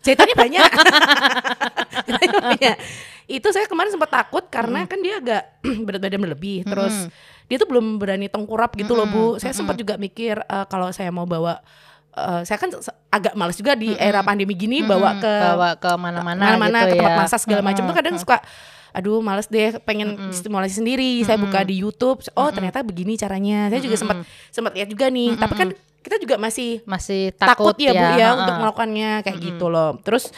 jahitannya 0.02 0.36
banyak. 0.36 0.70
Banyak. 2.10 2.76
Itu 3.40 3.48
saya 3.56 3.64
kemarin 3.70 3.96
sempat 3.96 4.12
takut 4.12 4.44
karena 4.52 4.84
kan 4.84 5.00
dia 5.00 5.24
agak 5.24 5.44
berat 5.88 6.02
badan 6.04 6.20
berlebih. 6.20 6.68
Terus 6.68 7.08
dia 7.48 7.56
tuh 7.56 7.68
belum 7.68 7.96
berani 8.00 8.28
tengkurap 8.28 8.76
gitu 8.76 8.92
loh 8.92 9.08
bu. 9.08 9.26
Saya 9.40 9.56
sempat 9.56 9.80
juga 9.80 9.96
mikir 9.96 10.40
eh, 10.42 10.66
kalau 10.68 10.92
saya 10.92 11.16
mau 11.16 11.24
bawa 11.24 11.64
eh, 12.12 12.42
saya 12.44 12.60
kan 12.60 12.76
agak 13.12 13.34
males 13.40 13.56
juga 13.56 13.76
di 13.76 13.96
era 13.96 14.20
pandemi 14.20 14.56
gini 14.56 14.84
bawa 14.84 15.20
ke 15.20 15.32
bawa 15.32 15.70
ke 15.80 15.92
mana-mana 15.96 16.56
mana-mana 16.56 16.80
gitu 16.88 16.92
ke 16.92 17.00
tempat 17.00 17.12
ya. 17.12 17.20
massage 17.20 17.44
segala 17.44 17.62
macam 17.64 17.84
tuh 17.88 17.96
kadang 17.96 18.16
suka 18.20 18.38
aduh 18.92 19.24
males 19.24 19.48
deh 19.48 19.76
pengen 19.84 20.32
stimulasi 20.32 20.80
sendiri. 20.84 21.24
Saya 21.24 21.40
buka 21.40 21.64
di 21.64 21.80
YouTube 21.80 22.22
oh 22.36 22.50
ternyata 22.52 22.84
begini 22.84 23.16
caranya. 23.16 23.72
Saya 23.72 23.82
juga 23.82 23.98
sempat 23.98 24.18
sempat 24.52 24.72
lihat 24.76 24.88
juga 24.92 25.08
nih. 25.08 25.36
Tapi 25.40 25.54
kan 25.56 25.70
kita 26.02 26.16
juga 26.18 26.36
masih 26.42 26.82
masih 26.84 27.32
takut, 27.38 27.72
takut, 27.72 27.76
ya, 27.78 27.94
bu 27.94 28.06
ya 28.18 28.28
heeh. 28.34 28.40
untuk 28.42 28.56
melakukannya 28.58 29.12
kayak 29.22 29.38
gitu 29.38 29.66
loh. 29.70 29.98
Terus 30.02 30.34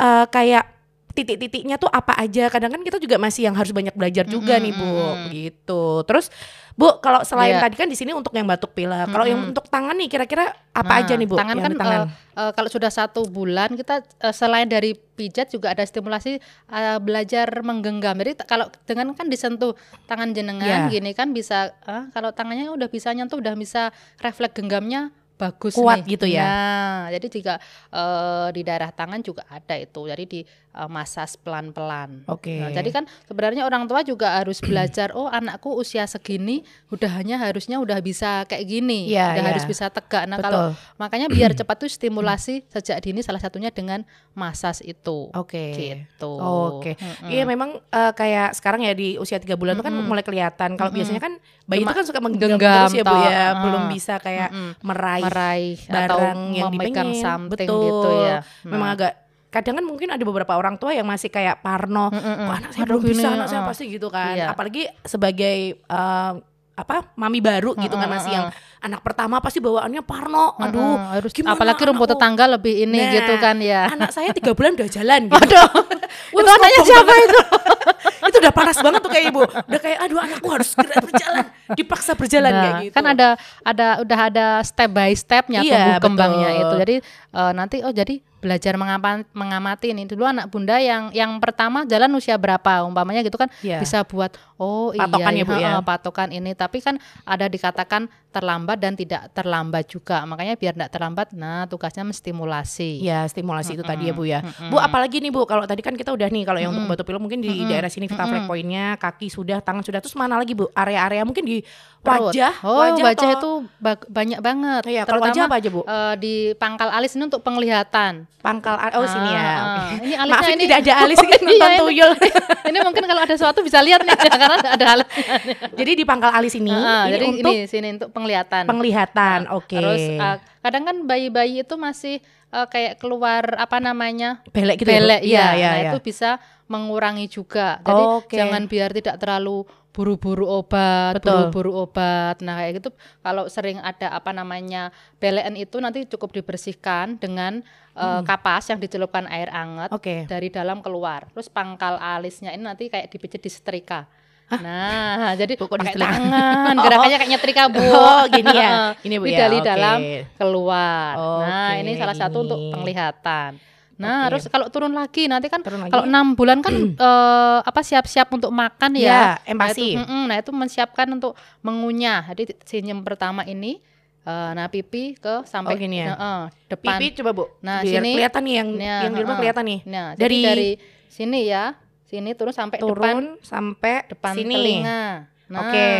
eh, 0.00 0.24
kayak 0.28 0.81
titik-titiknya 1.12 1.76
tuh 1.76 1.86
apa 1.86 2.12
aja 2.14 2.48
kadang 2.48 2.70
kan 2.70 2.80
kita 2.80 2.96
juga 2.96 3.16
masih 3.16 3.44
yang 3.44 3.52
harus 3.52 3.70
banyak 3.70 3.92
belajar 3.92 4.24
juga 4.24 4.56
nih 4.56 4.72
bu 4.72 4.88
gitu 5.28 5.84
terus 6.02 6.32
bu 6.72 6.98
kalau 6.98 7.20
selain 7.20 7.52
Iya. 7.52 7.62
tadi 7.62 7.76
kan 7.76 7.84
di 7.84 7.92
sini 7.92 8.10
untuk 8.10 8.32
yang 8.32 8.44
batuk 8.44 8.72
pilek 8.72 9.06
kalau 9.06 9.22
yang 9.22 9.44
untuk 9.46 9.68
tangan 9.68 9.92
nih 9.94 10.08
kira-kira 10.08 10.44
apa 10.70 10.88
Nah, 10.90 11.00
aja 11.02 11.14
nih 11.14 11.26
bu 11.26 11.36
Tangan 11.36 11.52
yang 11.54 11.64
kan 11.66 11.72
tangan? 11.76 12.00
eh, 12.00 12.08
eh, 12.38 12.50
kalau 12.50 12.68
sudah 12.68 12.88
satu 12.88 13.20
bulan 13.26 13.70
kita 13.72 13.94
eh, 14.00 14.32
selain 14.32 14.64
dari 14.66 14.92
pijat 14.94 15.48
juga 15.48 15.70
ada 15.70 15.82
stimulasi 15.82 16.40
eh, 16.66 16.98
belajar 16.98 17.44
menggenggam. 17.60 18.16
Jadi 18.16 18.40
kalau 18.42 18.66
dengan 18.82 19.12
kan 19.12 19.28
disentuh 19.28 19.76
tangan 20.02 20.32
jenengan 20.32 20.88
Iya. 20.88 20.90
gini 20.90 21.12
kan 21.12 21.30
bisa 21.30 21.76
eh, 21.82 22.08
kalau 22.08 22.30
tangannya 22.30 22.68
udah 22.70 22.88
bisa 22.88 23.12
nyentuh 23.12 23.36
udah 23.36 23.52
bisa 23.52 23.92
refleks 24.18 24.54
genggamnya 24.54 25.12
bagus 25.34 25.74
Kuat 25.74 26.00
nih. 26.00 26.14
gitu 26.14 26.26
ya? 26.30 26.40
Nah, 26.40 27.00
jadi 27.10 27.26
juga 27.28 27.54
eh, 27.90 28.48
di 28.50 28.62
daerah 28.62 28.88
tangan 28.90 29.20
juga 29.20 29.42
ada 29.46 29.74
itu. 29.74 30.00
Jadi 30.02 30.24
di 30.24 30.40
eh, 30.72 30.88
masas 30.88 31.36
pelan-pelan. 31.36 32.24
Oke. 32.26 32.58
Nah, 32.58 32.70
jadi 32.70 32.88
kan 32.90 33.04
sebenarnya 33.24 33.62
orang 33.62 33.84
tua 33.84 34.00
juga 34.00 34.36
harus 34.36 34.58
belajar. 34.64 35.12
Oh, 35.12 35.26
anakku 35.26 35.72
usia 35.72 36.04
segini 36.04 36.60
udah 36.88 37.10
hanya 37.14 37.36
harusnya 37.36 37.76
udah 37.76 37.98
bisa 37.98 38.44
kayak 38.44 38.64
gini, 38.64 39.08
Iya, 39.08 39.36
udah 39.36 39.42
iya. 39.42 39.50
harus 39.52 39.64
bisa 39.64 39.88
tegak. 39.88 40.24
Nah, 40.24 40.36
Betul. 40.36 40.46
kalau 40.48 40.62
makanya 40.96 41.28
biar 41.28 41.52
cepat 41.58 41.76
tuh 41.78 41.88
stimulasi 41.88 42.64
sejak 42.66 42.98
dini 43.00 43.20
salah 43.20 43.38
satunya 43.38 43.68
dengan 43.68 44.02
masas 44.32 44.80
itu. 44.80 45.28
Oke. 45.32 45.72
Gitu. 45.72 46.32
Oke. 46.32 46.96
Mm-mm. 46.96 47.28
Iya 47.28 47.44
memang 47.44 47.76
eh, 47.78 48.12
kayak 48.12 48.54
sekarang 48.54 48.82
ya 48.82 48.92
di 48.92 49.16
usia 49.16 49.36
tiga 49.36 49.54
bulan 49.54 49.76
itu 49.76 49.84
kan 49.84 49.94
mulai 49.94 50.22
kelihatan. 50.22 50.74
Kalau 50.74 50.88
biasanya 50.88 51.20
kan 51.20 51.36
bayi 51.62 51.80
itu 51.80 51.84
Cuma 51.84 51.94
kan 51.94 52.04
suka 52.04 52.18
menggenggam 52.18 52.56
genggam, 52.56 52.88
terus 52.88 52.96
ya 52.96 53.04
Bu 53.04 53.16
ya, 53.18 53.30
Ah. 53.42 53.50
belum 53.60 53.82
bisa 53.88 54.14
kayak 54.16 54.50
meraih 54.80 55.24
meraih 55.24 55.76
atau 55.82 56.18
barang 56.18 56.40
yang 56.52 56.70
memegang 56.70 57.10
dipengen. 57.10 57.22
something 57.22 57.68
Betul. 57.68 57.82
gitu 57.82 58.10
ya. 58.20 58.36
Memang 58.64 58.88
Nah. 58.88 58.96
agak 58.96 59.12
kadang 59.52 59.76
kan 59.76 59.84
mungkin 59.84 60.08
ada 60.08 60.24
beberapa 60.24 60.56
orang 60.56 60.80
tua 60.80 60.96
yang 60.96 61.04
masih 61.04 61.28
kayak 61.28 61.60
parno, 61.60 62.08
kok 62.08 62.56
anak 62.56 62.70
saya 62.72 62.84
Aduh, 62.88 62.96
belum 62.96 63.02
bisa, 63.04 63.28
anak 63.28 63.48
saya 63.52 63.60
ah. 63.60 63.68
pasti 63.68 63.84
gitu 63.86 64.08
kan. 64.08 64.32
Iya. 64.32 64.46
Apalagi 64.56 64.88
sebagai 65.04 65.56
eh, 65.76 66.32
apa 66.72 67.12
mami 67.20 67.44
baru 67.44 67.76
gitu 67.76 67.92
kan 67.92 68.08
masih 68.08 68.32
yang 68.32 68.48
anak 68.80 69.04
pertama 69.04 69.44
pasti 69.44 69.60
bawaannya 69.60 70.00
parno. 70.02 70.56
Aduh, 70.56 70.96
Mm, 70.96 71.20
harus 71.20 71.30
gimana 71.36 71.52
apalagi 71.52 71.82
rumput 71.84 72.08
anakku? 72.08 72.16
tetangga 72.16 72.44
lebih 72.48 72.74
ini 72.88 72.96
Nah, 72.98 73.12
gitu 73.12 73.32
kan 73.36 73.56
ya. 73.60 73.92
Anak 73.92 74.10
saya 74.10 74.32
tiga 74.32 74.56
bulan 74.56 74.72
udah 74.74 74.88
jalan 74.88 75.20
gitu. 75.28 75.60
itu 76.40 76.48
anaknya 76.48 76.80
siapa 76.82 77.12
itu? 77.12 77.40
itu 78.32 78.36
udah 78.40 78.54
panas 78.56 78.76
banget 78.80 79.00
tuh 79.04 79.10
kayak 79.12 79.24
ibu. 79.28 79.42
Udah 79.44 79.80
kayak 79.84 79.98
aduh 80.00 80.18
anakku 80.18 80.48
harus 80.48 80.68
segera 80.72 80.96
berjalan, 81.04 81.44
dipaksa 81.76 82.12
berjalan 82.16 82.50
Nah, 82.50 82.60
kayak 82.64 82.74
gitu. 82.88 82.94
Kan 82.96 83.04
ada 83.04 83.28
ada 83.62 83.86
udah 84.00 84.18
ada 84.32 84.46
step 84.64 84.90
by 84.90 85.12
stepnya 85.12 85.60
Iya, 85.60 86.00
tumbuh 86.00 86.00
kembangnya 86.08 86.48
betul. 86.48 86.62
itu. 86.64 86.74
Jadi 86.88 86.96
eh, 87.36 87.52
nanti 87.52 87.76
oh 87.84 87.92
jadi 87.92 88.14
belajar 88.42 88.74
mengapa, 88.74 89.22
mengamati 89.30 89.90
nih 89.90 90.04
dulu 90.04 90.26
anak 90.26 90.50
bunda 90.50 90.76
yang 90.76 91.08
yang 91.10 91.38
pertama 91.38 91.86
jalan 91.86 92.10
usia 92.12 92.34
berapa? 92.34 92.82
Umpamanya 92.82 93.22
gitu 93.22 93.36
kan 93.36 93.46
Iya. 93.60 93.78
bisa 93.78 94.02
buat 94.02 94.34
oh 94.56 94.90
Patokan 94.92 95.32
iya 95.32 95.38
ya, 95.38 95.44
Bu, 95.44 95.54
ya. 95.54 95.70
patokan 95.80 96.28
ini. 96.28 96.50
Tapi 96.52 96.78
kan 96.78 96.94
ada 97.22 97.46
dikatakan 97.46 98.10
terlambat 98.28 98.76
dan 98.76 98.92
tidak 98.92 99.30
terlambat 99.30 99.86
juga. 99.86 100.24
Makanya 100.24 100.54
biar 100.54 100.72
tidak 100.72 100.90
terlambat 100.90 101.26
nah 101.32 101.64
tugasnya 101.64 102.02
menstimulasi. 102.02 102.98
Ya 102.98 103.22
stimulasi 103.24 103.74
itu 103.74 103.82
tadi 103.82 104.08
ya 104.08 104.12
Bu 104.12 104.24
ya. 104.24 104.42
Bu 104.66 104.76
apalagi 104.76 105.18
nih 105.18 105.30
Bu 105.30 105.44
kalau 105.44 105.62
tadi 105.62 105.80
kan 105.80 105.92
kita 105.92 106.10
udah 106.10 106.26
nih 106.26 106.42
kalau 106.42 106.58
yang 106.58 106.70
untuk 106.70 106.90
batu 106.90 107.04
pilek 107.04 107.20
mungkin 107.20 107.38
di 107.38 107.62
daerah 107.64 107.86
sini 107.86 108.06
kita 108.06 108.24
flag 108.24 108.44
pointnya 108.44 108.96
kaki 108.96 109.28
sudah 109.28 109.60
tangan 109.60 109.80
sudah. 109.80 109.98
Terus 109.98 110.14
mana 110.14 110.34
lagi 110.34 110.52
Bu? 110.52 110.66
Area-area 110.72 111.22
mungkin 111.22 111.44
di 111.44 111.62
Perut. 112.00 112.34
wajah 112.34 112.50
oh 112.62 112.82
wajah, 112.82 113.14
atau- 113.14 113.30
itu 113.30 113.50
ba- 113.78 114.08
banyak 114.08 114.40
banget. 114.40 114.82
Iya, 114.84 115.02
kalau 115.04 115.22
wajah 115.22 115.46
apa 115.46 115.54
aja, 115.56 115.68
Bu? 115.68 115.80
eh, 115.82 116.14
di 116.16 116.34
pangkal 116.52 116.90
alis 116.90 117.14
ini 117.14 117.28
untuk 117.28 117.42
penglihatan 117.42 118.26
pangkal 118.38 118.74
oh 118.74 119.06
sini 119.06 119.30
ya. 119.30 119.38
Ah, 119.38 119.54
Oke. 119.54 119.62
ah. 119.62 119.88
Ini 120.02 120.14
alisnya 120.16 120.34
Maaf 120.34 120.42
ini 120.42 120.52
ini- 120.52 120.62
tidak 120.64 120.78
ada 120.80 120.94
alis 120.98 121.18
kan 121.22 121.28
Iya, 121.30 121.38
nonton 121.42 121.68
ini- 121.68 121.78
tuyul. 121.78 122.10
ini 122.70 122.78
mungkin 122.80 123.04
kalau 123.04 123.20
ada 123.22 123.34
sesuatu 123.34 123.60
bisa 123.60 123.78
lihat 123.78 124.00
nih 124.02 124.16
karena 124.34 124.56
nggak 124.58 124.74
ada 124.74 124.86
alisnya 124.90 125.24
Jadi 125.72 125.90
di 125.94 126.04
pangkal 126.04 126.30
alis 126.32 126.54
ini 126.54 126.70
Ah, 126.70 127.06
ini 127.06 127.12
jadi 127.12 127.24
untuk 127.28 127.52
ini 127.52 127.64
sini 127.66 127.88
untuk 127.92 128.10
penglihatan 128.10 128.64
penglihatan. 128.66 129.38
Oke. 129.52 129.78
Terus 129.78 130.02
uh, 130.16 130.36
kadang 130.58 130.82
kan 130.82 130.96
bayi-bayi 131.04 131.62
itu 131.62 131.74
masih 131.76 132.18
uh, 132.50 132.66
kayak 132.66 132.98
keluar 132.98 133.46
apa 133.54 133.78
namanya 133.78 134.42
belek 134.50 134.78
gitu 134.78 134.90
ya, 134.90 134.98
belek 134.98 135.20
Iya, 135.22 135.38
ya, 135.38 135.46
iya, 135.54 135.68
nah 135.68 135.78
iya. 135.78 135.90
itu 135.90 135.98
bisa 136.00 136.30
mengurangi 136.66 137.26
juga. 137.26 137.78
Jadi 137.78 138.02
Oke. 138.18 138.34
jangan 138.34 138.64
biar 138.64 138.90
tidak 138.90 139.16
terlalu 139.18 139.62
buru-buru 139.92 140.48
obat, 140.48 141.20
buru-buru 141.20 141.84
obat. 141.84 142.40
Nah 142.40 142.64
kayak 142.64 142.80
gitu 142.80 142.90
kalau 143.20 143.44
sering 143.46 143.76
ada 143.78 144.08
apa 144.08 144.32
namanya 144.32 144.88
belean 145.20 145.52
itu 145.52 145.76
nanti 145.78 146.08
cukup 146.08 146.32
dibersihkan 146.32 147.20
dengan 147.20 147.60
uh, 147.92 148.24
kapas 148.24 148.72
yang 148.72 148.80
dicelupkan 148.80 149.28
air 149.28 149.52
hangat 149.52 149.92
Oke. 149.92 150.24
dari 150.24 150.48
dalam 150.48 150.80
keluar. 150.80 151.28
Terus 151.36 151.52
pangkal 151.52 152.00
alisnya 152.00 152.56
ini 152.56 152.64
nanti 152.64 152.88
kayak 152.88 153.12
dipijit 153.12 153.44
di 153.44 153.52
setrika. 153.52 154.08
Nah, 154.52 155.32
jadi 155.40 155.56
pakai 155.56 155.96
tangan, 155.96 156.72
Oh. 156.80 156.82
gerakannya 156.84 157.16
kayak 157.16 157.30
nyetrika 157.30 157.62
bu. 157.68 157.80
Oh, 157.92 158.24
gini 158.28 158.52
ya. 158.52 158.92
Ini, 159.00 159.16
Bu, 159.16 159.24
ya. 159.28 159.48
dari 159.48 159.58
Oke. 159.60 159.64
dalam 159.64 159.98
keluar. 160.36 161.12
Nah, 161.16 161.68
Oke, 161.72 161.80
ini 161.84 161.92
salah 161.96 162.16
satu 162.16 162.44
untuk 162.44 162.60
ini. 162.60 162.72
penglihatan. 162.72 163.56
Nah, 164.02 164.18
Oke. 164.20 164.28
terus 164.28 164.44
kalau 164.48 164.66
turun 164.66 164.90
lagi 164.90 165.24
nanti 165.24 165.46
kan 165.46 165.60
Turun 165.60 165.78
lagi. 165.80 165.90
kalau 165.90 166.04
enam 166.04 166.34
bulan 166.34 166.58
kan 166.58 166.74
eh, 166.98 167.58
apa 167.62 167.80
siap-siap 167.80 168.26
untuk 168.28 168.50
makan 168.50 168.90
ya. 168.94 169.00
Ya, 169.00 169.14
Nah, 169.14 169.34
empati. 169.46 169.88
itu, 169.88 169.96
mm-mm, 169.96 170.22
nah 170.26 170.36
itu 170.36 170.50
mensiapkan 170.50 171.06
untuk 171.08 171.32
mengunyah. 171.60 172.26
Jadi 172.28 172.58
senyum 172.60 173.00
pertama 173.00 173.42
ini 173.44 173.78
eh, 174.22 174.50
nah 174.52 174.66
pipi 174.66 175.14
ke 175.14 175.42
sampai 175.44 175.74
Oh, 175.74 175.78
gini 175.78 175.96
ya. 175.98 176.12
eh, 176.12 176.42
depan. 176.68 176.94
Pipi 176.96 177.06
coba 177.16 177.30
Bu. 177.32 177.44
Nah, 177.60 177.80
Biar 177.80 177.98
sini. 177.98 178.10
kelihatan 178.12 178.42
nih 178.42 178.54
yang 178.54 178.68
Nah, 178.72 179.00
yang 179.00 179.12
di 179.12 179.20
rumah 179.20 179.32
eh, 179.32 179.40
kelihatan 179.40 179.64
nih. 179.64 179.80
Nah, 179.84 180.06
Dari- 180.12 180.44
dari 180.44 180.70
sini 181.06 181.40
ya, 181.44 181.64
sini 182.04 182.30
turun 182.32 182.50
sampai 182.50 182.78
depan 182.78 182.88
Turun 182.88 183.24
sampai 183.40 183.94
depan 184.06 184.32
sini. 184.32 184.54
telinga. 184.54 185.04
Nah, 185.46 185.60
Oke. 185.60 185.90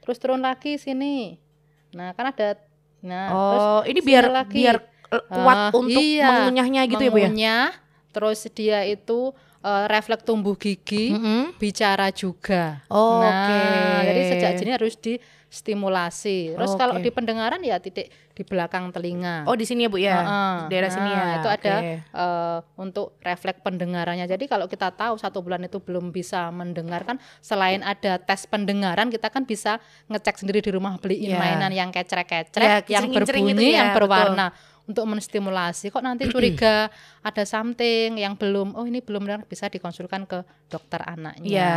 Terus 0.00 0.16
turun 0.18 0.40
lagi 0.40 0.76
sini. 0.76 1.36
Nah, 1.90 2.12
kan 2.12 2.28
ada 2.28 2.56
nah 2.98 3.30
terus 3.30 3.62
Oh, 3.62 3.82
ini 3.84 4.00
biar 4.00 4.26
lagi. 4.26 4.58
biar 4.58 4.76
kuat 5.08 5.56
Ah, 5.58 5.70
untuk 5.72 5.98
iya. 5.98 6.28
mengunyahnya 6.28 6.82
gitu 6.86 7.02
ya 7.02 7.10
Bu 7.10 7.16
ya. 7.16 7.26
mengunyah, 7.26 7.66
terus 8.10 8.40
dia 8.52 8.84
itu 8.84 9.32
eh, 9.58 9.84
refleks 9.86 10.22
tumbuh 10.22 10.54
gigi, 10.54 11.10
Mm-mm. 11.10 11.56
bicara 11.56 12.08
juga. 12.10 12.84
Oh, 12.86 13.18
nah, 13.18 13.42
oke. 13.42 13.62
jadi 14.06 14.20
sejak 14.28 14.50
dini 14.54 14.70
harus 14.70 14.94
distimulasi. 14.94 16.54
Terus 16.54 16.70
Oke. 16.70 16.78
kalau 16.78 16.94
di 16.96 17.10
pendengaran 17.10 17.58
ya 17.60 17.76
titik 17.76 18.06
di 18.32 18.42
belakang 18.44 18.94
telinga. 18.94 19.42
Oh, 19.44 19.58
di 19.58 19.66
sini 19.66 19.82
ya 19.82 19.90
Bu 19.90 19.98
ya. 19.98 20.14
Heeh. 20.14 20.54
Di 20.62 20.70
daerah 20.70 20.90
sini 20.92 21.10
ya. 21.10 21.18
Nah, 21.18 21.34
Itu 21.36 21.48
ada 21.50 21.74
Oke. 21.74 21.94
eh, 21.98 22.58
untuk 22.76 23.18
refleks 23.18 23.58
pendengarannya. 23.60 24.26
Jadi 24.26 24.46
kalau 24.46 24.70
kita 24.70 24.92
tahu 24.92 25.18
satu 25.18 25.42
bulan 25.42 25.64
itu 25.64 25.82
belum 25.82 26.12
bisa 26.12 26.48
mendengar 26.50 27.02
kan, 27.02 27.18
selain 27.40 27.82
ada 27.82 28.16
tes 28.16 28.46
pendengaran, 28.46 29.08
kita 29.08 29.26
kan 29.26 29.42
bisa 29.42 29.82
ngecek 30.06 30.38
sendiri 30.38 30.60
di 30.60 30.70
rumah 30.70 30.94
beliin 30.96 31.34
Iya. 31.34 31.40
mainan 31.40 31.72
yang 31.72 31.90
Ya, 31.90 31.96
kecrek-kecrek, 31.98 32.86
yang 32.86 33.10
kincring-kincring 33.10 33.42
itu 33.42 33.56
berbunyi, 33.56 33.68
ya, 33.68 33.78
yang 33.80 33.90
betul. 33.90 34.06
Untuk 34.88 35.04
menstimulasi. 35.04 35.92
Kok 35.92 36.00
nanti 36.00 36.24
curiga 36.32 36.88
ada 37.20 37.42
something 37.44 38.16
yang 38.16 38.32
belum, 38.34 38.72
oh 38.72 38.88
ini 38.88 39.04
belum 39.04 39.28
benar 39.28 39.44
bisa 39.44 39.68
dikonsulkan 39.68 40.24
ke 40.24 40.40
dokter 40.66 41.04
anaknya. 41.04 41.44
Iya, 41.44 41.76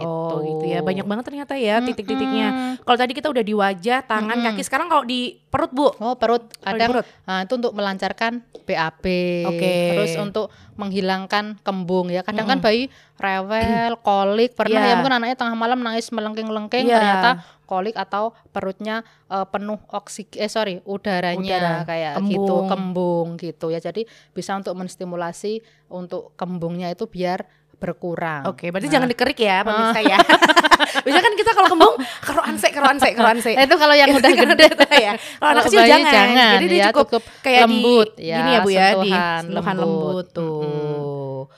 oh 0.00 0.40
gitu 0.40 0.64
ya. 0.66 0.80
Banyak 0.80 1.04
banget 1.04 1.24
ternyata 1.28 1.54
ya 1.54 1.78
Mm-mm. 1.78 1.92
titik-titiknya. 1.92 2.48
Kalau 2.80 2.96
tadi 2.96 3.12
kita 3.12 3.28
udah 3.28 3.44
di 3.44 3.52
wajah, 3.52 4.00
tangan, 4.02 4.36
Mm-mm. 4.40 4.56
kaki. 4.56 4.62
Sekarang 4.64 4.88
kalau 4.88 5.04
di 5.04 5.36
perut, 5.46 5.70
Bu. 5.72 5.92
Oh 6.00 6.16
perut 6.16 6.48
di 6.48 6.64
kadang 6.64 6.90
perut. 6.96 7.06
nah, 7.28 7.44
itu 7.44 7.52
untuk 7.54 7.72
melancarkan 7.76 8.32
BAB. 8.64 9.04
Oke. 9.52 9.74
Terus 9.92 10.12
untuk 10.16 10.48
menghilangkan 10.76 11.60
kembung 11.60 12.08
ya. 12.08 12.20
Kadang 12.20 12.48
kan 12.48 12.58
bayi 12.60 12.88
rewel, 13.16 13.96
kolik, 14.00 14.52
pernah 14.52 14.80
Iya. 14.80 14.90
ya 14.92 14.94
mungkin 15.00 15.14
anaknya 15.16 15.36
tengah 15.36 15.56
malam 15.56 15.80
nangis 15.80 16.12
melengking-lengking 16.12 16.84
Iya. 16.84 16.96
ternyata 17.00 17.30
kolik 17.66 17.92
atau 17.92 18.30
perutnya 18.48 19.02
eh, 19.26 19.44
penuh 19.44 19.76
oksigen 19.90 20.38
eh 20.38 20.48
sorry 20.48 20.78
udaranya 20.82 21.58
Udara, 21.58 21.74
kayak 21.82 22.12
kembung. 22.16 22.30
gitu 22.32 22.56
kembung 22.66 23.26
gitu 23.36 23.66
ya. 23.68 23.78
Jadi 23.78 24.02
bisa 24.30 24.54
untuk 24.54 24.72
menstimulasi 24.72 25.60
untuk 25.86 26.32
kembungnya 26.34 26.88
itu 26.88 27.04
biar 27.04 27.42
berkurang. 27.76 28.48
Oke, 28.48 28.72
berarti 28.72 28.88
Nah. 28.88 28.94
jangan 28.96 29.08
dikerik 29.10 29.36
ya 29.36 29.60
pemirsa 29.60 30.00
ya. 30.00 30.16
Biasanya 31.04 31.22
kan 31.22 31.34
kita 31.36 31.50
kalau 31.52 31.68
kembung 31.68 31.94
karo 32.24 32.40
anse, 32.40 32.68
karo 32.72 32.86
anse, 32.88 33.08
karo 33.12 33.28
anse. 33.28 33.52
Eh, 33.52 33.64
itu 33.64 33.76
kalau 33.76 33.92
yang 33.92 34.10
udah 34.10 34.32
gede 34.32 34.66
ya. 34.96 35.12
Kalau 35.36 35.50
anak 35.52 35.64
kecil 35.68 35.84
jangan. 35.84 36.08
jangan, 36.08 36.54
Jadi 36.56 36.66
dia 36.66 36.80
ya, 36.80 36.86
cukup, 36.88 37.06
cukup 37.06 37.22
kayak 37.42 37.60
lembut, 37.68 38.08
di 38.16 38.24
ya, 38.24 38.36
gini 38.38 38.50
ya 38.50 38.60
Bu 38.60 38.70
ya, 38.72 38.86
di 38.96 39.10
sentuhan 39.12 39.76
lembut. 39.76 39.84
lembut, 39.84 40.26
tuh. 40.32 40.62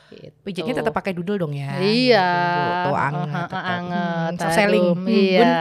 Gitu. 0.08 0.35
Pijitnya 0.40 0.75
tetap 0.76 0.92
pakai 0.92 1.12
dudel 1.12 1.37
dong 1.37 1.52
ya. 1.52 1.78
Iya. 1.78 2.28
Gitu, 2.28 2.70
Tuh 2.85 2.97
anget. 2.97 3.49
Tetap. 3.49 3.62
anget, 3.70 4.32
Hmm, 4.35 4.50
selling. 4.50 4.87
Hmm, 4.92 5.06
Iya. 5.08 5.54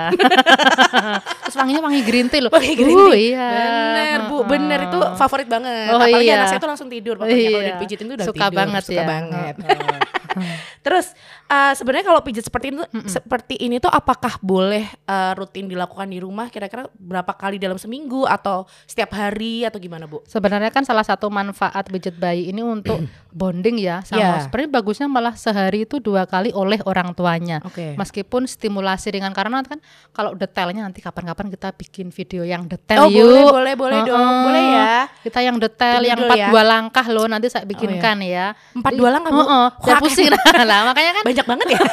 Terus 1.44 1.56
wanginya 1.56 1.82
wangi 1.82 2.02
green 2.02 2.28
tea 2.28 2.42
loh. 2.42 2.50
Wangi 2.50 2.74
green 2.74 2.98
Uh, 2.98 3.10
tea. 3.10 3.32
iya. 3.32 3.50
Bener 3.52 4.20
Bu, 4.28 4.38
bener 4.44 4.80
itu 4.86 5.00
favorit 5.16 5.48
banget. 5.48 5.90
Oh, 5.90 5.98
Apalagi 5.98 6.26
iya. 6.26 6.36
anak 6.38 6.48
saya 6.50 6.60
tuh 6.60 6.70
langsung 6.70 6.88
tidur 6.88 7.16
pokoknya 7.16 7.36
kalau 7.38 7.52
udah 7.54 7.64
Iya. 7.64 7.74
dipijitin 7.76 8.06
tuh 8.06 8.16
udah 8.16 8.28
suka 8.28 8.38
tidur. 8.44 8.58
banget 8.58 8.84
suka 8.84 8.96
ya. 8.96 9.06
banget. 9.06 9.56
Terus 10.88 11.12
eh, 11.46 11.74
sebenarnya 11.76 12.06
kalau 12.08 12.22
pijat 12.22 12.42
seperti 12.42 12.72
itu 12.72 12.80
seperti 13.06 13.60
ini 13.60 13.76
tuh 13.78 13.92
apakah 13.92 14.40
boleh 14.40 14.88
eh, 14.88 15.32
rutin 15.36 15.68
dilakukan 15.68 16.08
di 16.08 16.18
rumah 16.18 16.48
kira-kira 16.48 16.88
berapa 16.94 17.28
kali 17.30 17.60
dalam 17.60 17.76
seminggu 17.76 18.24
atau 18.24 18.64
setiap 18.84 19.12
hari 19.12 19.68
atau 19.68 19.76
gimana 19.78 20.08
Bu? 20.08 20.24
Sebenarnya 20.24 20.72
kan 20.72 20.82
salah 20.82 21.04
satu 21.04 21.28
manfaat 21.28 21.88
pijat 21.88 22.16
bayi 22.16 22.48
ini 22.48 22.64
untuk 22.64 23.04
bonding 23.36 23.76
ya 23.78 24.00
sama 24.02 24.16
Iya. 24.18 24.32
sebenarnya 24.42 24.72
bagusnya 24.74 25.08
malah 25.08 25.36
sehari 25.36 25.84
itu 25.84 26.00
dua 26.00 26.24
kali 26.24 26.50
oleh 26.50 26.80
orang 26.84 27.12
tuanya. 27.12 27.60
Oke. 27.62 27.94
Meskipun 27.94 28.48
stimulasi 28.48 29.12
ringan 29.12 29.30
karena 29.30 29.60
kan 29.62 29.84
kalau 30.10 30.34
detailnya 30.34 30.82
nanti 30.82 31.00
kapan-kapan 31.00 31.52
kita 31.52 31.76
bikin 31.76 32.10
video 32.10 32.42
yang 32.42 32.64
detail 32.64 33.06
Oh 33.06 33.12
yuk. 33.12 33.28
boleh 33.52 33.76
boleh 33.76 33.76
boleh 33.76 34.00
dong, 34.04 34.16
Heeh. 34.24 34.44
boleh 34.44 34.64
ya. 34.72 34.96
Kita 35.20 35.40
yang 35.42 35.58
detail, 35.58 36.00
Tunggu 36.00 36.10
yang 36.10 36.20
empat 36.24 36.38
ya. 36.38 36.48
dua 36.48 36.64
langkah 36.64 37.06
loh 37.08 37.26
nanti 37.28 37.48
saya 37.48 37.64
bikinkan 37.64 38.18
ya. 38.22 38.56
Empat 38.72 38.92
dua 38.94 39.10
langkah, 39.12 39.30
Bu? 39.30 39.44
Wah, 39.44 39.70
biar 39.76 39.98
pusing 40.00 40.30
lah 40.30 40.42
makanya 40.84 41.12
kan 41.14 41.24
Banyak 41.24 41.46
banget 41.46 41.68
ya. 41.70 41.80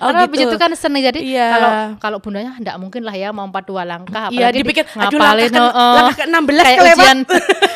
oh 0.00 0.08
karena 0.08 0.26
pijat 0.26 0.46
itu 0.46 0.58
kan 0.58 0.70
seni 0.74 1.00
jadi 1.00 1.18
Iya. 1.18 1.46
kalau 1.48 1.70
kalau 1.98 2.18
bundanya 2.18 2.52
enggak 2.52 2.76
mungkin 2.76 3.02
lah 3.02 3.14
ya 3.14 3.30
mau 3.30 3.44
empat 3.44 3.64
dua 3.64 3.82
langkah 3.84 4.28
Iya, 4.28 4.50
apalagi 4.50 4.52
di- 4.52 4.60
dipikir, 4.62 4.84
aduh, 4.86 4.98
ngapalin 4.98 5.22
langkah 5.42 5.50
ke- 5.50 5.70
heeh. 5.70 5.94
langkah 5.94 6.16
ke-16 6.18 6.56
kayak 6.58 6.76
kelewat. 6.76 6.96
ujian 6.96 7.18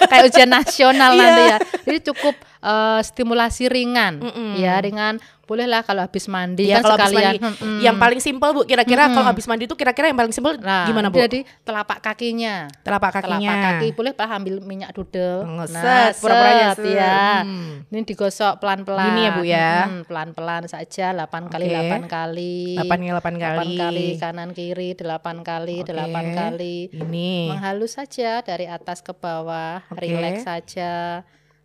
kayak 0.05 0.25
ujian 0.25 0.49
nasional 0.51 1.11
Iya. 1.15 1.23
nanti 1.23 1.43
ya 1.45 1.57
jadi 1.85 1.99
cukup 2.05 2.35
eh, 2.65 3.01
stimulasi 3.03 3.69
ringan 3.69 4.25
Mm-mm. 4.25 4.57
ya 4.57 4.81
ringan 4.81 5.21
bolehlah 5.45 5.85
kalau 5.85 6.01
habis 6.01 6.25
mandi 6.25 6.65
Iya, 6.65 6.81
kan 6.81 6.89
kalau 6.89 6.97
habis 6.97 7.13
sekalian 7.13 7.37
mandi. 7.37 7.61
mm-mm. 7.61 7.79
Yang 7.85 7.97
paling 8.01 8.21
simpel 8.25 8.51
Bu, 8.51 8.61
kira-kira 8.65 9.03
Mm-mm. 9.05 9.13
kalau 9.13 9.29
habis 9.29 9.45
mandi 9.45 9.69
itu 9.69 9.77
kira-kira 9.77 10.09
yang 10.09 10.17
paling 10.17 10.33
simpel 10.33 10.57
Nah, 10.57 10.89
gimana 10.89 11.13
Bu? 11.13 11.21
Jadi 11.21 11.45
telapak 11.61 12.01
kakinya. 12.01 12.65
Telapak 12.81 13.11
kakinya. 13.13 13.37
Telapak 13.53 13.57
kaki 13.77 13.89
boleh 13.93 14.13
lah 14.17 14.31
ambil 14.33 14.55
minyak 14.65 14.97
dudel. 14.97 15.45
Ngeset, 15.45 16.17
pura-pura 16.17 16.49
set, 16.49 16.57
nyeset. 16.81 16.97
ya. 16.97 17.45
Hmm. 17.45 17.85
Ini 17.93 18.01
digosok 18.09 18.53
pelan-pelan. 18.57 19.05
Gini 19.05 19.21
ya, 19.21 19.31
Bu, 19.37 19.43
ya? 19.45 19.73
Mm, 19.85 20.01
pelan-pelan 20.09 20.65
saja 20.65 21.13
8 21.13 21.53
kali 21.53 21.67
Oke. 21.69 21.77
8 21.93 22.09
kali. 22.09 22.57
8 22.81 22.89
kali 22.89 23.13
8 23.13 23.37
kali. 23.37 23.77
8 23.77 23.83
kali 23.85 24.07
kanan 24.17 24.51
kiri 24.57 24.89
8 24.97 25.13
kali 25.45 25.77
Oke. 25.85 25.93
8 25.93 26.09
kali. 26.33 26.77
Ini. 26.89 27.53
Menghalus 27.53 28.01
saja 28.01 28.41
dari 28.41 28.65
atas 28.65 29.05
ke 29.05 29.13
bawah, 29.13 29.85
Oke. 29.85 30.01
rileks 30.01 30.49
saja. 30.49 31.21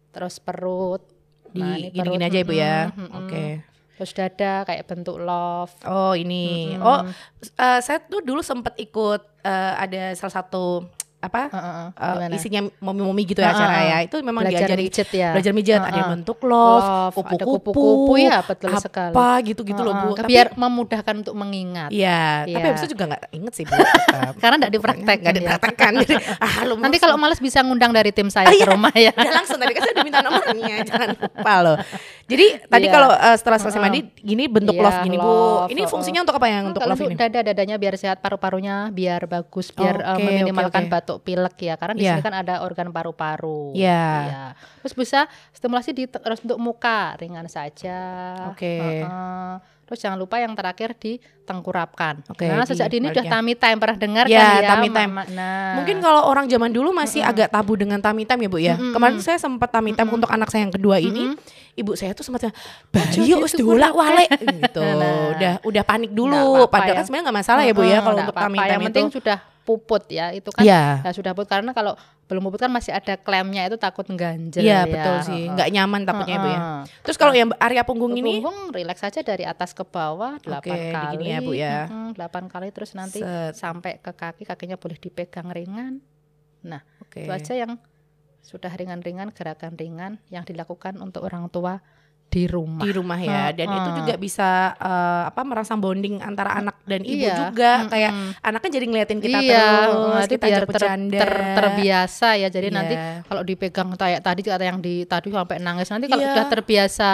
Terus 0.09 0.37
perut. 0.37 1.01
Di 1.49 1.59
Nah, 1.59 1.75
ini 1.75 1.89
perut. 1.91 2.21
aja 2.21 2.37
ya 2.37 2.45
Bu 2.45 2.53
ya. 2.53 2.77
Mm-mm. 2.89 3.09
Oke. 3.19 3.45
Terus 3.95 4.11
dada 4.13 4.53
kayak 4.63 4.87
bentuk 4.87 5.19
love. 5.19 5.75
Oh 5.83 6.15
ini, 6.15 6.71
Mm-mm. 6.71 6.81
oh 6.81 6.99
eh, 7.43 7.79
saya 7.79 7.99
tuh 7.99 8.23
dulu 8.23 8.39
sempat 8.39 8.77
ikut 8.77 9.21
eh, 9.41 9.73
ada 9.75 10.15
salah 10.15 10.39
satu 10.39 10.87
apa 11.19 11.51
Heeh, 11.51 11.59
heeh. 11.59 11.87
uh, 11.91 12.13
Gimana? 12.15 12.31
isinya 12.31 12.61
momi-momi 12.79 13.27
gitu 13.27 13.43
ya 13.43 13.51
Heeh, 13.51 13.59
acara 13.59 13.79
ya. 13.83 13.97
Itu 14.07 14.23
memang 14.23 14.47
Belajar 14.47 14.71
diajari 14.71 14.83
mijet 14.87 15.09
ya. 15.11 15.29
belajar 15.35 15.51
mijat, 15.51 15.79
ada 15.79 15.89
yang 15.89 15.95
Heeh. 15.99 16.13
bentuk 16.15 16.37
love, 16.41 16.87
Love, 17.11 17.15
ada 17.27 17.43
kupu-kupu, 17.43 18.13
ya, 18.15 18.39
betul 18.39 18.71
apa 18.71 18.79
sekali. 18.79 19.13
gitu-gitu 19.45 19.81
loh, 19.83 19.93
Bu. 19.93 20.09
Tapi 20.15 20.31
biar 20.31 20.47
memudahkan 20.55 21.13
untuk 21.19 21.35
mengingat. 21.35 21.91
Iya, 21.91 22.47
tapi 22.47 22.55
Iya. 22.55 22.67
habis 22.71 22.81
itu 22.81 22.89
juga 22.95 23.03
nggak 23.11 23.23
inget 23.29 23.53
sih, 23.53 23.63
Bu. 23.67 23.75
Karena 24.41 24.55
nggak 24.57 24.71
dipraktekkan 24.71 25.17
Nggak 25.19 25.33
ya. 25.35 25.39
dipraktekkan. 25.43 25.91
Jadi, 25.99 26.15
ah, 26.47 26.55
lu 26.63 26.73
Nanti 26.79 26.97
kalau 26.97 27.15
males 27.19 27.39
bisa 27.39 27.59
ngundang 27.61 27.91
dari 27.91 28.15
tim 28.15 28.31
saya 28.31 28.47
Ah, 28.47 28.55
ke 28.55 28.63
iya. 28.63 28.67
rumah 28.71 28.93
ya. 28.95 29.11
Udah 29.19 29.33
langsung 29.35 29.59
tadi 29.59 29.75
kan 29.75 29.81
saya 29.83 29.93
udah 29.99 30.05
minta 30.07 30.19
nomornya, 30.23 30.75
jangan 30.87 31.09
lupa 31.13 31.53
loh. 31.59 31.77
Jadi 32.29 32.45
tadi 32.63 32.85
Iya. 32.85 32.93
kalau 32.93 33.09
eh, 33.09 33.35
setelah 33.35 33.57
selesai 33.57 33.79
mandi 33.79 33.99
gini 34.15 34.45
bentuk 34.45 34.71
Iya, 34.71 34.85
love 34.85 34.99
gini 35.01 35.17
Bu. 35.17 35.25
love, 35.25 35.67
Ini 35.67 35.81
oh, 35.81 35.89
fungsinya 35.89 36.21
untuk 36.21 36.37
apa 36.37 36.45
yang 36.45 36.61
Nah, 36.61 36.69
untuk 36.69 36.81
love 36.83 37.01
ini? 37.01 37.17
dada 37.17 37.39
dadanya 37.41 37.75
biar 37.75 37.95
sehat 37.95 38.17
paru-parunya 38.19 38.75
biar 38.89 39.25
bagus 39.25 39.73
biar 39.73 39.95
eh, 39.97 40.13
Oke, 40.13 40.23
meminimalkan 40.23 40.85
oke, 40.85 40.87
oke. 40.87 40.95
batuk 40.95 41.17
pilek 41.21 41.57
ya 41.59 41.73
karena 41.73 41.93
di 41.93 42.03
Iya. 42.03 42.13
sini 42.13 42.21
kan 42.21 42.35
ada 42.37 42.61
organ 42.61 42.87
paru-paru 42.89 43.73
Iya. 43.73 44.05
Iya. 44.21 44.43
terus 44.79 44.93
bisa 44.93 45.19
stimulasi 45.51 45.89
di 45.91 46.05
terus 46.05 46.39
untuk 46.39 46.55
muka 46.57 47.17
ringan 47.17 47.45
saja 47.45 47.97
Oke. 48.47 48.77
Heeh. 48.77 49.53
Terus 49.89 49.99
jangan 49.99 50.15
lupa 50.15 50.37
yang 50.37 50.53
terakhir 50.53 50.93
ditengkurapkan 50.93 52.21
Oke, 52.29 52.45
nah 52.45 52.61
di 52.61 52.69
sejak 52.69 52.87
dini 52.87 53.09
udah 53.09 53.25
baliknya. 53.25 53.33
tummy 53.33 53.53
time 53.57 53.77
pernah 53.81 53.97
dengar 53.97 54.25
Ya, 54.25 54.37
kan 54.37 54.61
ya 54.61 54.69
tummy 54.69 54.89
time. 54.93 55.13
Nah 55.33 55.73
Mungkin 55.81 55.97
kalau 55.97 56.21
orang 56.23 56.45
zaman 56.45 56.69
dulu 56.69 56.93
masih 56.93 57.25
agak 57.25 57.49
tabu 57.49 57.73
dengan 57.73 57.97
tummy 57.97 58.21
time 58.21 58.45
ya 58.45 58.49
Bu 58.49 58.59
ya. 58.59 58.75
Mm-mm. 58.77 58.93
Kemarin 58.93 59.17
saya 59.17 59.41
sempat 59.41 59.73
tummy 59.73 59.91
time 59.91 60.13
untuk 60.13 60.29
anak 60.29 60.53
saya 60.53 60.61
yang 60.61 60.73
kedua 60.73 61.01
ini. 61.01 61.33
Ibu 61.73 61.95
saya 61.95 62.11
tuh 62.11 62.21
sempat 62.21 62.51
bayi 62.91 63.23
Ojo, 63.23 63.41
wis 63.41 63.55
diulak 63.55 63.95
wale 63.95 64.29
gitu. 64.61 64.83
Nah. 64.83 65.33
Udah 65.33 65.53
udah 65.63 65.83
panik 65.83 66.11
dulu. 66.11 66.67
apa-apa 66.67 66.69
Padahal 66.69 66.93
ya. 66.93 66.97
kan 66.99 67.05
sebenarnya 67.07 67.25
nggak 67.25 67.37
masalah 67.41 67.61
ya 67.65 67.73
Bu 67.73 67.81
ya 67.81 67.97
kalau 67.99 68.17
untuk 68.19 68.35
tummy 68.35 68.57
yang 68.59 68.69
time 68.69 68.83
penting 68.91 69.07
itu. 69.09 69.15
sudah 69.17 69.37
puput 69.69 70.09
ya 70.09 70.33
itu 70.33 70.49
kan 70.49 70.65
Iya. 70.65 71.05
ya 71.05 71.11
sudah 71.13 71.37
puput 71.37 71.45
karena 71.45 71.69
kalau 71.71 71.93
belum 72.25 72.41
puput 72.41 72.65
kan 72.65 72.73
masih 72.73 72.89
ada 72.89 73.13
klemnya 73.15 73.69
itu 73.69 73.77
takut 73.77 74.01
ngganjel 74.01 74.65
Iya 74.65 74.81
ya. 74.81 74.89
betul 74.89 75.15
sih, 75.29 75.41
nggak 75.45 75.69
nyaman 75.69 76.01
takutnya 76.01 76.35
ya 76.35 76.41
Bu 76.41 76.47
ya. 76.47 76.57
Heeh. 76.57 76.81
Terus 77.05 77.17
kalau 77.17 77.33
yang 77.33 77.49
area 77.55 77.81
punggung 77.81 78.13
ini 78.13 78.41
Punggung 78.41 78.73
rileks 78.73 78.97
saja 78.97 79.21
dari 79.21 79.45
atas 79.45 79.71
ke 79.71 79.85
bawah 79.85 80.41
8 80.41 80.57
Oke, 80.57 80.73
kali. 80.89 81.25
ya, 81.27 81.37
Bu, 81.39 81.51
ya. 81.53 81.85
Mm-mm, 81.85 82.17
8 82.17 82.49
kali 82.49 82.69
terus 82.69 82.93
nanti 82.93 83.21
Set. 83.21 83.53
sampai 83.53 83.97
ke 83.97 84.09
kaki 84.09 84.41
kakinya 84.43 84.73
boleh 84.75 84.97
dipegang 84.97 85.49
ringan. 85.49 86.01
Nah, 86.65 86.81
Oke. 86.99 87.25
itu 87.25 87.29
aja 87.29 87.53
yang 87.55 87.77
sudah 88.41 88.71
ringan-ringan 88.71 89.29
gerakan 89.29 89.73
ringan 89.73 90.17
yang 90.27 90.41
dilakukan 90.41 90.97
untuk 90.97 91.21
orang 91.23 91.45
tua 91.47 91.81
di 92.29 92.45
rumah. 92.45 92.77
di 92.79 92.93
rumah 92.93 93.17
ya 93.17 93.49
dan 93.49 93.67
itu 93.67 93.81
Heeh. 93.83 93.97
juga 93.99 94.13
bisa 94.15 94.49
eh, 94.71 95.21
apa 95.25 95.41
merasa 95.41 95.73
bonding 95.73 96.21
antara 96.21 96.53
anak 96.53 96.77
dan 96.85 97.01
ibu 97.01 97.25
Iya. 97.25 97.35
juga 97.43 97.89
kayak 97.89 98.11
Mm-mm. 98.11 98.31
anaknya 98.39 98.69
jadi 98.71 98.85
ngeliatin 98.85 99.19
kita 99.19 99.39
iya, 99.39 99.65
terus 99.83 100.13
nanti 100.13 100.29
kita 100.31 100.45
biar 100.45 100.63
ter- 100.63 101.09
ter- 101.11 101.45
terbiasa 101.55 102.29
ya. 102.35 102.47
Jadi 102.47 102.67
nanti 102.69 102.93
Iya. 102.93 103.25
kalau 103.25 103.41
dipegang 103.41 103.89
kayak 103.91 104.21
tadi 104.21 104.41
kata 104.41 104.61
yang 104.61 104.77
di 104.77 105.03
tadi 105.03 105.27
sampai 105.27 105.57
nangis 105.57 105.89
nanti 105.89 106.05
kalau 106.05 106.21
Iya. 106.21 106.29
sudah 106.31 106.45
terbiasa 106.47 107.11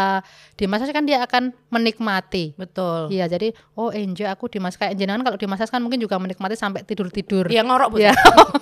dimasas 0.53 0.91
kan 0.91 1.03
dia 1.03 1.19
akan 1.21 1.43
menikmati. 1.69 2.51
betul 2.53 3.07
Iya, 3.07 3.25
jadi 3.27 3.55
oh 3.73 3.89
enjoy 3.89 4.27
aku 4.27 4.47
dimasak 4.47 4.83
kayak 4.83 4.95
jenengan 4.95 5.23
kalau 5.23 5.35
dimasak 5.35 5.67
kan 5.67 5.79
mungkin 5.79 5.97
juga 5.97 6.19
menikmati 6.19 6.53
sampai 6.53 6.83
tidur-tidur. 6.83 7.47
Dia 7.47 7.63
ngorok 7.63 7.87
bu 7.89 7.97
Iya. 7.99 8.11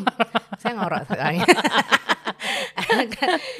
saya 0.62 0.77
ngorok 0.77 1.01
soalnya 1.10 1.43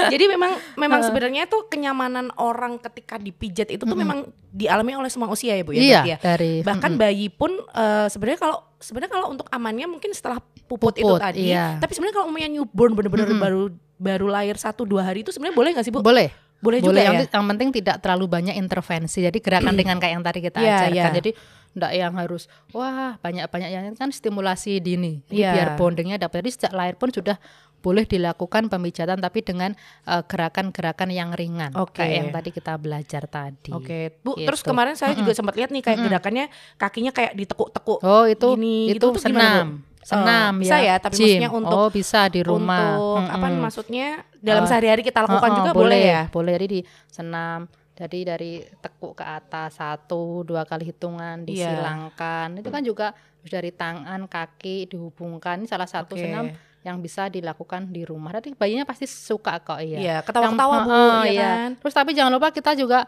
jadi 0.08 0.26
memang 0.28 0.52
memang 0.76 1.02
sebenarnya 1.02 1.44
tuh 1.46 1.66
kenyamanan 1.66 2.30
orang 2.36 2.78
ketika 2.80 3.16
dipijat 3.16 3.70
itu 3.70 3.84
tuh 3.84 3.94
memang 3.94 4.26
dialami 4.50 4.96
oleh 4.96 5.10
semua 5.10 5.28
usia 5.28 5.54
ya 5.54 5.64
bu 5.64 5.72
ya 5.72 5.82
Iya, 5.82 6.02
ya? 6.06 6.18
dari 6.20 6.62
bahkan 6.62 6.94
bayi 6.94 7.28
pun 7.28 7.52
eh, 7.54 8.08
sebenarnya 8.08 8.40
kalau 8.40 8.58
sebenarnya 8.78 9.12
kalau 9.12 9.28
untuk 9.30 9.48
amannya 9.50 9.88
mungkin 9.88 10.12
setelah 10.12 10.38
puput, 10.64 10.96
itu 10.96 11.04
Puput, 11.04 11.22
tadi 11.22 11.50
iya. 11.50 11.78
tapi 11.78 11.92
sebenarnya 11.92 12.16
kalau 12.16 12.28
umumnya 12.28 12.50
newborn 12.50 12.94
bener-bener 12.94 13.28
baru 13.34 13.62
baru 13.96 14.28
lahir 14.28 14.56
satu 14.56 14.84
dua 14.84 15.04
hari 15.04 15.22
itu 15.22 15.32
sebenarnya 15.32 15.56
boleh 15.56 15.70
nggak 15.74 15.86
sih 15.86 15.94
bu 15.94 16.02
boleh. 16.02 16.30
boleh, 16.64 16.80
juga 16.80 16.96
Boleh 16.96 17.04
ya 17.04 17.08
yang, 17.12 17.28
yang 17.28 17.48
penting 17.52 17.70
tidak 17.76 18.00
terlalu 18.00 18.24
banyak 18.24 18.56
intervensi. 18.56 19.20
Jadi 19.20 19.44
gerakan 19.44 19.76
ringan 19.80 20.00
kayak 20.00 20.16
yang 20.16 20.24
tadi 20.24 20.40
kita 20.40 20.64
Iya, 20.64 20.76
ajarkan. 20.88 20.96
iya. 20.96 21.06
Jadi 21.20 21.30
enggak 21.74 21.92
yang 21.92 22.14
harus 22.14 22.46
wah 22.70 23.18
banyak-banyak 23.18 23.70
yang 23.70 23.86
kan 23.94 24.10
stimulasi 24.10 24.78
dini. 24.78 25.26
Jadi 25.26 25.40
Iya. 25.40 25.52
biar 25.52 25.70
bondingnya 25.76 26.18
dapat. 26.18 26.42
Jadi 26.42 26.52
sejak 26.54 26.74
lahir 26.74 26.96
pun 26.96 27.10
sudah 27.10 27.38
boleh 27.80 28.08
dilakukan 28.08 28.72
pemijatan 28.72 29.20
tapi 29.20 29.44
dengan 29.44 29.76
eh, 30.08 30.24
gerakan-gerakan 30.24 31.10
yang 31.10 31.36
ringan 31.36 31.76
Oke. 31.76 32.00
kayak 32.00 32.14
yang 32.16 32.30
tadi 32.32 32.50
kita 32.50 32.74
belajar 32.78 33.28
tadi. 33.28 33.76
Oke, 33.76 34.16
Bu. 34.24 34.38
Gitu. 34.38 34.48
Terus 34.48 34.62
kemarin 34.62 34.96
saya 34.96 35.12
juga 35.14 35.34
sempat 35.34 35.58
lihat 35.58 35.68
nih 35.68 35.84
kayak 35.84 36.00
gerakannya 36.02 36.46
kakinya 36.78 37.12
kayak 37.12 37.36
ditekuk-tekuk. 37.36 38.00
Oh 38.00 38.24
itu 38.24 38.48
Gini, 38.56 38.88
itu 38.88 38.96
gitu 38.96 39.08
tuh 39.12 39.20
gimana, 39.20 39.44
senam. 39.44 39.68
Senam 40.04 40.52
Eh, 40.56 40.68
bisa 40.68 40.76
ya, 40.80 40.96
tapi 41.00 41.16
Gym. 41.16 41.24
maksudnya 41.40 41.52
untuk- 41.54 41.80
Oh 41.80 41.88
bisa 41.88 42.28
di 42.28 42.42
rumah. 42.44 43.00
Untuk 43.00 43.24
apa 43.30 43.48
Mm-mm. 43.48 43.60
maksudnya 43.62 44.08
dalam 44.38 44.64
Oh. 44.64 44.68
sehari-hari 44.68 45.00
kita 45.00 45.24
lakukan 45.24 45.48
Heeh, 45.48 45.60
juga 45.60 45.72
boleh, 45.72 46.00
ya? 46.04 46.22
boleh 46.28 46.52
jadi 46.56 46.68
di 46.68 46.80
senam 47.08 47.68
jadi 47.94 48.34
dari 48.34 48.52
tekuk 48.80 49.16
ke 49.16 49.24
atas 49.24 49.78
satu 49.78 50.42
dua 50.42 50.66
kali 50.66 50.90
hitungan 50.90 51.46
Iya. 51.46 51.70
disilangkan 51.70 52.58
itu 52.58 52.70
kan 52.70 52.82
juga 52.82 53.08
dari 53.44 53.70
tangan 53.70 54.26
kaki 54.26 54.88
dihubungkan 54.88 55.62
ini 55.62 55.68
salah 55.68 55.86
satu 55.86 56.16
Oke. 56.16 56.24
senam 56.24 56.50
yang 56.82 57.00
bisa 57.00 57.32
dilakukan 57.32 57.88
di 57.88 58.04
rumah 58.04 58.36
nanti 58.36 58.52
bayinya 58.52 58.84
pasti 58.84 59.08
suka 59.08 59.56
kok 59.58 59.80
iya 59.80 59.98
Iya, 60.00 60.18
ketawa-ketawa 60.20 60.76
Bu, 60.84 60.90
Heeh, 60.90 61.22
ya 61.24 61.32
iya. 61.32 61.48
kan? 61.48 61.70
Terus 61.80 61.94
tapi 61.94 62.12
jangan 62.12 62.32
lupa 62.36 62.52
kita 62.52 62.76
juga 62.76 63.08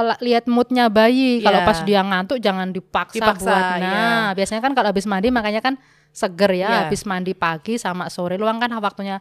la- 0.00 0.16
lihat 0.18 0.48
moodnya 0.48 0.88
bayi. 0.88 1.44
Kalau 1.44 1.60
Iya. 1.60 1.68
pas 1.68 1.78
dia 1.84 2.00
ngantuk 2.00 2.40
jangan 2.40 2.72
dipaksa, 2.72 3.20
Dipaksa, 3.20 3.52
buat. 3.52 3.84
Nah, 3.84 4.32
biasanya 4.32 4.64
kan 4.64 4.72
kalau 4.72 4.88
habis 4.88 5.04
mandi 5.04 5.28
makanya 5.28 5.60
kan 5.60 5.76
seger 6.08 6.56
ya. 6.56 6.64
Iya. 6.64 6.78
Habis 6.88 7.04
mandi 7.04 7.36
pagi 7.36 7.76
sama 7.76 8.08
sore 8.08 8.40
luang 8.40 8.56
kan 8.56 8.72
waktunya 8.80 9.20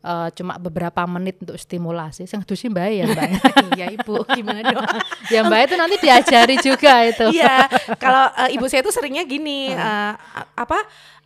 eh, 0.00 0.28
cuma 0.34 0.56
beberapa 0.56 1.04
menit 1.04 1.38
untuk 1.38 1.56
stimulasi. 1.56 2.24
Yang 2.24 2.44
dusi 2.46 2.66
bayi 2.68 3.04
ya 3.04 3.06
mbak. 3.08 3.28
Iya 3.78 3.86
Ibu, 3.96 4.26
gimana 4.34 4.60
dong? 4.66 4.84
ya 5.34 5.40
mbak 5.44 5.60
itu 5.70 5.74
nanti 5.76 5.96
diajari 6.00 6.56
juga 6.58 6.92
itu. 7.06 7.26
Iya, 7.32 7.68
kalau 7.96 8.28
eh, 8.44 8.56
ibu 8.56 8.66
saya 8.66 8.82
tuh 8.82 8.92
seringnya 8.92 9.22
gini, 9.24 9.72
a- 9.72 10.16
apa 10.56 10.78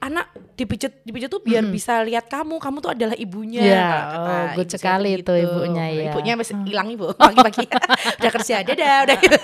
anak 0.04 0.26
dipijat 0.54 1.00
dipijat 1.00 1.26
tuh 1.26 1.40
biar 1.40 1.64
bisa 1.66 1.98
lihat 2.00 2.28
kamu, 2.28 2.60
kamu 2.60 2.76
tuh 2.78 2.92
adalah 2.92 3.16
ibunya. 3.16 3.60
Iya, 3.60 3.80
Kalau 3.80 4.04
kata 4.04 4.28
oh, 4.28 4.46
good 4.54 4.68
sekali 4.68 5.10
itu 5.16 5.32
ibunya, 5.34 5.84
iya. 5.88 6.02
Ibunya 6.08 6.32
masih 6.34 6.54
hilang 6.62 6.88
ibu 6.88 7.08
pagi-pagi, 7.16 7.64
udah 8.20 8.30
kerja, 8.30 8.56
dadah, 8.60 8.96
udah. 9.02 9.16
gitu. 9.16 9.38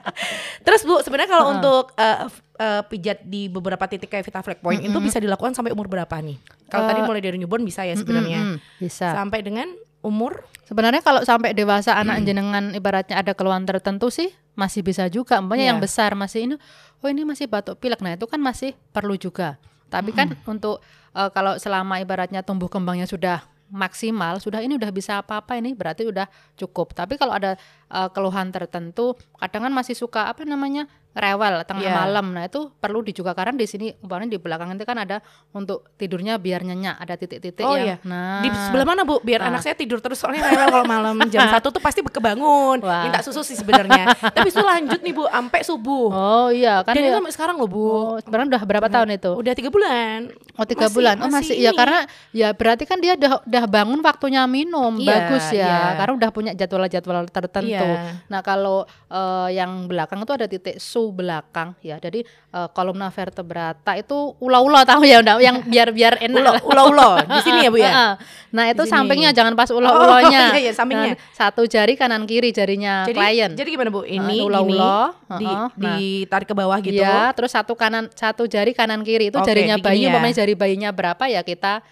Terus 0.66 0.80
bu, 0.82 1.00
sebenarnya 1.00 1.30
kalau 1.30 1.46
untuk 1.52 1.92
eh, 1.94 2.18
f- 2.26 2.42
eh, 2.56 2.82
pijat 2.84 3.18
di 3.22 3.46
beberapa 3.46 3.84
titik 3.84 4.08
kayak 4.08 4.24
Vita 4.24 4.40
Flag 4.40 4.58
Point 4.58 4.80
itu 4.80 4.96
bisa 4.98 5.16
dilakukan 5.16 5.52
sampai 5.52 5.70
umur 5.70 5.86
berapa 5.86 6.16
nih? 6.20 6.36
Kalau 6.66 6.84
tadi 6.86 7.00
mulai 7.00 7.20
dari 7.20 7.36
newborn 7.36 7.62
bisa 7.62 7.82
ya 7.82 7.94
sebenarnya, 7.94 8.40
Mm-mm, 8.40 8.56
bisa. 8.78 9.12
sampai 9.12 9.40
dengan 9.40 9.68
umur 10.00 10.48
Sebenarnya 10.64 11.02
kalau 11.02 11.26
sampai 11.26 11.50
dewasa 11.50 11.98
anak 11.98 12.22
jenengan 12.22 12.70
ibaratnya 12.70 13.18
ada 13.18 13.34
keluhan 13.34 13.66
tertentu 13.66 14.06
sih 14.06 14.30
masih 14.54 14.86
bisa 14.86 15.10
juga. 15.10 15.42
Umpamanya 15.42 15.66
Iya. 15.66 15.70
yang 15.74 15.80
besar 15.82 16.14
masih 16.14 16.46
ini, 16.46 16.54
oh 17.02 17.08
ini 17.10 17.26
masih 17.26 17.50
batuk 17.50 17.74
pilek. 17.76 17.98
Nah 17.98 18.14
itu 18.14 18.22
kan 18.24 18.38
masih 18.38 18.78
perlu 18.94 19.18
juga. 19.18 19.58
Tapi 19.90 20.14
kan 20.14 20.32
untuk 20.46 20.78
eh, 21.12 21.30
kalau 21.34 21.58
selama 21.58 21.98
ibaratnya 21.98 22.40
tumbuh 22.46 22.70
kembangnya 22.70 23.10
sudah 23.10 23.42
maksimal, 23.70 24.42
sudah 24.42 24.62
ini 24.62 24.74
udah 24.74 24.90
bisa 24.90 25.22
apa-apa 25.22 25.54
ini 25.58 25.74
berarti 25.74 26.06
udah 26.06 26.26
cukup. 26.58 26.92
Tapi 26.94 27.14
kalau 27.14 27.34
ada 27.34 27.54
eh, 27.90 28.08
keluhan 28.08 28.48
tertentu, 28.48 29.12
kadang 29.36 29.66
kan 29.66 29.72
masih 29.74 29.92
suka 29.92 30.26
apa 30.26 30.42
namanya 30.42 30.86
rewel 31.10 31.66
tengah 31.66 31.82
Iya. 31.82 31.94
malam. 31.96 32.30
Nah 32.30 32.46
itu 32.46 32.70
perlu 32.72 33.02
di 33.02 33.10
juga 33.10 33.34
karena 33.34 33.50
di 33.52 33.66
sini 33.66 33.90
umpamanya 33.98 34.30
di 34.30 34.38
belakang 34.38 34.70
itu 34.70 34.86
kan 34.86 34.94
ada 34.94 35.18
untuk 35.50 35.90
tidurnya 35.96 36.38
biar 36.38 36.62
nyenyak, 36.62 36.96
ada 36.96 37.18
titik-titik 37.18 37.66
Oh 37.66 37.74
yang 37.74 37.98
iya. 37.98 38.06
nah 38.06 38.38
Di 38.38 38.48
sebelah 38.48 38.86
mana 38.86 39.02
bu? 39.02 39.18
Biar 39.18 39.42
Nah. 39.42 39.50
anak 39.50 39.60
saya 39.60 39.74
tidur 39.74 39.98
terus 39.98 40.16
soalnya 40.16 40.46
rewel 40.46 40.70
kalau 40.70 40.86
malam 40.86 41.18
jam 41.26 41.42
satu 41.50 41.68
tuh 41.68 41.82
pasti 41.82 41.98
kebangun, 42.00 42.78
Wah. 42.78 43.02
minta 43.02 43.20
susu 43.20 43.42
sih 43.42 43.58
sebenarnya. 43.58 44.06
Tapi 44.14 44.48
itu 44.48 44.62
lanjut 44.62 45.00
nih 45.00 45.10
bu, 45.10 45.26
sampai 45.26 45.60
subuh. 45.60 46.08
Oh 46.08 46.48
iya 46.48 46.78
kan 46.80 46.94
Dan 46.94 47.02
itu 47.02 47.10
ya. 47.10 47.18
sampai 47.18 47.32
sekarang 47.34 47.56
loh 47.58 47.66
bu. 47.66 47.82
Oh, 47.82 48.14
sebenarnya 48.20 48.48
udah 48.54 48.62
berapa 48.64 48.86
tahun 48.88 49.08
itu? 49.12 49.30
Udah 49.34 49.52
tiga 49.52 49.68
bulan. 49.68 50.30
Oh 50.54 50.62
tiga 50.64 50.86
Masih- 50.86 50.94
bulan. 50.94 51.16
Oh 51.18 51.26
masih, 51.28 51.54
ya 51.56 51.70
ini. 51.70 51.76
karena 51.76 51.98
ya 52.30 52.48
berarti 52.52 52.84
kan 52.86 53.02
dia 53.02 53.18
udah 53.18 53.42
udah 53.42 53.64
bangun 53.66 53.98
waktunya 54.00 54.46
minum. 54.46 54.94
Iya, 54.94 55.26
Bagus 55.26 55.46
ya. 55.50 55.58
iya. 55.58 55.78
Karena 55.98 56.12
udah 56.14 56.30
punya 56.30 56.52
jadwal-jadwal 56.54 57.26
tertentu. 57.26 57.79
Iya. 57.84 58.00
Nah, 58.28 58.40
kalau 58.40 58.84
eh, 59.08 59.48
yang 59.56 59.86
belakang 59.86 60.22
itu 60.22 60.32
ada 60.32 60.46
titik 60.46 60.76
su 60.80 61.10
belakang 61.12 61.74
ya. 61.80 61.96
Jadi 62.00 62.24
eh, 62.26 62.68
kolumna 62.72 63.08
vertebrata 63.08 63.96
itu 63.96 64.34
ula-ula 64.40 64.84
tahu 64.84 65.04
ya 65.04 65.20
udah 65.20 65.36
yang 65.40 65.62
biar-biar 65.64 66.20
enak. 66.20 66.62
Ulo. 66.64 67.20
Di 67.20 67.40
sini 67.44 67.66
ya 67.66 67.70
bu 67.70 67.78
ya. 67.80 67.92
Nah, 68.50 68.66
itu 68.66 68.82
sampingnya 68.82 69.30
jangan 69.30 69.54
pas 69.54 69.70
ulo-ulonya. 69.70 70.50
Oh, 70.50 70.54
iya, 70.58 70.58
iya, 70.58 70.72
sampingnya. 70.74 71.14
Nah, 71.14 71.22
satu 71.30 71.70
jari 71.70 71.94
kanan 71.94 72.26
kiri 72.26 72.50
jarinya 72.50 73.06
Jadi, 73.06 73.14
klien. 73.14 73.50
jadi 73.54 73.68
gimana 73.70 73.94
bu? 73.94 74.02
Ini 74.02 74.42
ulo-ulo. 74.42 75.14
gini, 75.14 75.38
di, 75.38 75.46
Heeh. 75.46 75.66
Nah. 75.70 75.70
ditarik 75.78 76.48
ke 76.50 76.54
bawah 76.58 76.78
gitu. 76.82 76.98
Iya, 76.98 77.30
terus 77.30 77.54
satu 77.54 77.78
kanan 77.78 78.10
satu 78.10 78.50
jari 78.50 78.74
kanan 78.74 79.06
kiri 79.06 79.30
itu 79.30 79.38
Oke, 79.38 79.46
jarinya 79.46 79.78
bayi 79.78 80.02
ya. 80.02 80.10
umpamanya 80.10 80.42
jari 80.42 80.54
bayinya 80.58 80.90
berapa 80.90 81.30
ya 81.30 81.46
kita 81.46 81.86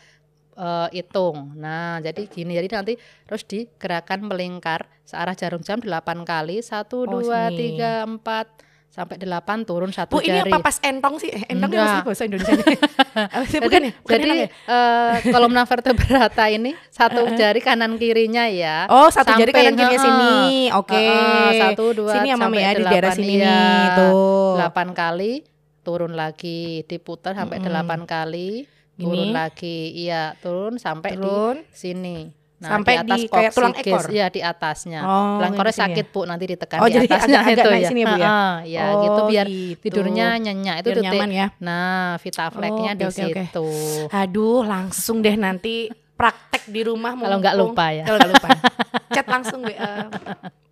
eh, 0.58 0.88
hitung. 0.92 1.54
Nah, 1.54 1.98
jadi 1.98 2.26
gini. 2.26 2.52
Jadi 2.52 2.68
nanti 2.68 2.92
terus 3.22 3.42
digerakkan 3.42 4.20
melingkar 4.20 4.90
searah 5.02 5.32
jarum 5.32 5.60
jam 5.60 5.78
8 5.78 5.86
kali. 6.22 6.58
1 6.58 6.74
Oh, 6.98 7.22
2 7.22 7.22
sini. 7.48 7.78
3 7.78 8.02
4 8.04 8.66
sampai 8.88 9.14
8 9.14 9.62
turun 9.62 9.92
satu 9.92 10.16
Bu, 10.16 10.24
ini 10.24 10.42
jari. 10.42 10.48
apa 10.48 10.58
pas 10.58 10.76
entong 10.80 11.16
sih? 11.16 11.28
Eh, 11.28 11.44
entong 11.46 11.70
Enggak. 11.70 11.84
apa 11.84 11.92
sih 11.92 12.02
bahasa 12.02 12.22
Indonesia? 12.24 12.54
Sih? 13.46 13.58
bukan 13.60 13.80
ya? 13.80 13.92
Bukan 13.94 14.10
Jadi 14.16 14.28
ya? 14.32 14.48
eh, 14.48 15.14
kolumna 15.28 15.62
vertebrata 15.62 16.44
ini 16.48 16.72
satu 16.88 17.30
jari 17.32 17.60
kanan 17.60 17.94
kirinya 17.94 18.48
ya. 18.48 18.88
Oh, 18.88 19.06
satu 19.08 19.34
jari 19.34 19.48
Sampai- 19.48 19.62
kanan 19.62 19.74
kirinya 19.76 20.00
sini. 20.00 20.34
Oke. 20.72 20.98
Heeh, 20.98 21.50
satu 21.60 21.84
dua 21.92 22.12
Sini 22.12 22.28
ya, 22.28 22.36
sampai 22.36 22.58
ya, 22.60 22.70
di 22.72 22.84
daerah 22.84 23.12
sini 23.12 23.34
iya. 23.36 23.46
nih, 23.46 23.86
tuh. 23.94 24.56
Delapan 24.56 24.88
kali 24.92 25.32
turun 25.80 26.12
lagi, 26.12 26.60
diputar 26.84 27.32
sampai 27.32 27.58
delapan 27.60 28.02
kali, 28.02 28.66
turun 28.98 29.24
Ini. 29.24 29.32
lagi. 29.32 29.78
Iya, 29.96 30.34
turun 30.36 30.74
sampai 30.76 31.14
Turun. 31.14 31.62
di 31.62 31.70
sini. 31.70 32.18
Sampai 32.58 32.98
atas 32.98 33.22
di 33.22 33.30
kayak 33.30 33.52
tulang 33.54 33.70
ekor? 33.70 34.02
Iya, 34.10 34.26
di 34.28 34.40
atasnya. 34.42 35.00
Oh, 35.00 35.38
Tulang 35.38 35.54
ekornya 35.54 35.70
di 35.70 35.78
sini 35.78 35.84
sakit, 35.86 36.04
Bu, 36.10 36.20
nanti 36.26 36.44
ditekan 36.44 36.78
Oh, 36.82 36.88
di 36.90 36.98
atasnya 36.98 37.38
agak-agak 37.38 37.54
itu 37.54 37.70
naik 37.70 37.78
ya. 37.78 37.88
sini 37.88 38.00
ya, 38.00 38.06
Bu, 38.10 38.16
ya? 38.18 38.26
Heeh, 38.26 38.54
ya, 38.66 38.82
Oh, 38.82 38.94
gitu 38.98 39.20
biar 39.30 39.46
gitu. 39.46 39.78
tidurnya 39.78 40.26
nyenyak 40.42 40.76
itu 40.82 40.88
Biar 40.90 40.98
nyaman 41.06 41.30
ya. 41.30 41.46
Nah, 41.62 42.18
Vitaflex-nya 42.18 42.92
Oh, 42.92 42.98
di 42.98 43.04
oke, 43.06 43.14
oke, 43.14 43.22
oke. 43.30 43.42
situ. 43.46 43.68
Aduh, 44.10 44.66
langsung 44.66 45.22
deh 45.22 45.36
nanti 45.38 45.86
praktek 46.18 46.66
di 46.66 46.82
rumah 46.82 47.14
Kalau 47.14 47.38
nggak 47.38 47.54
lupa 47.54 47.86
ya. 47.94 48.02
Kalau 48.02 48.18
nggak 48.18 48.30
lupa. 48.34 48.48
Chat 49.14 49.26
langsung 49.30 49.62
WA. 49.62 49.94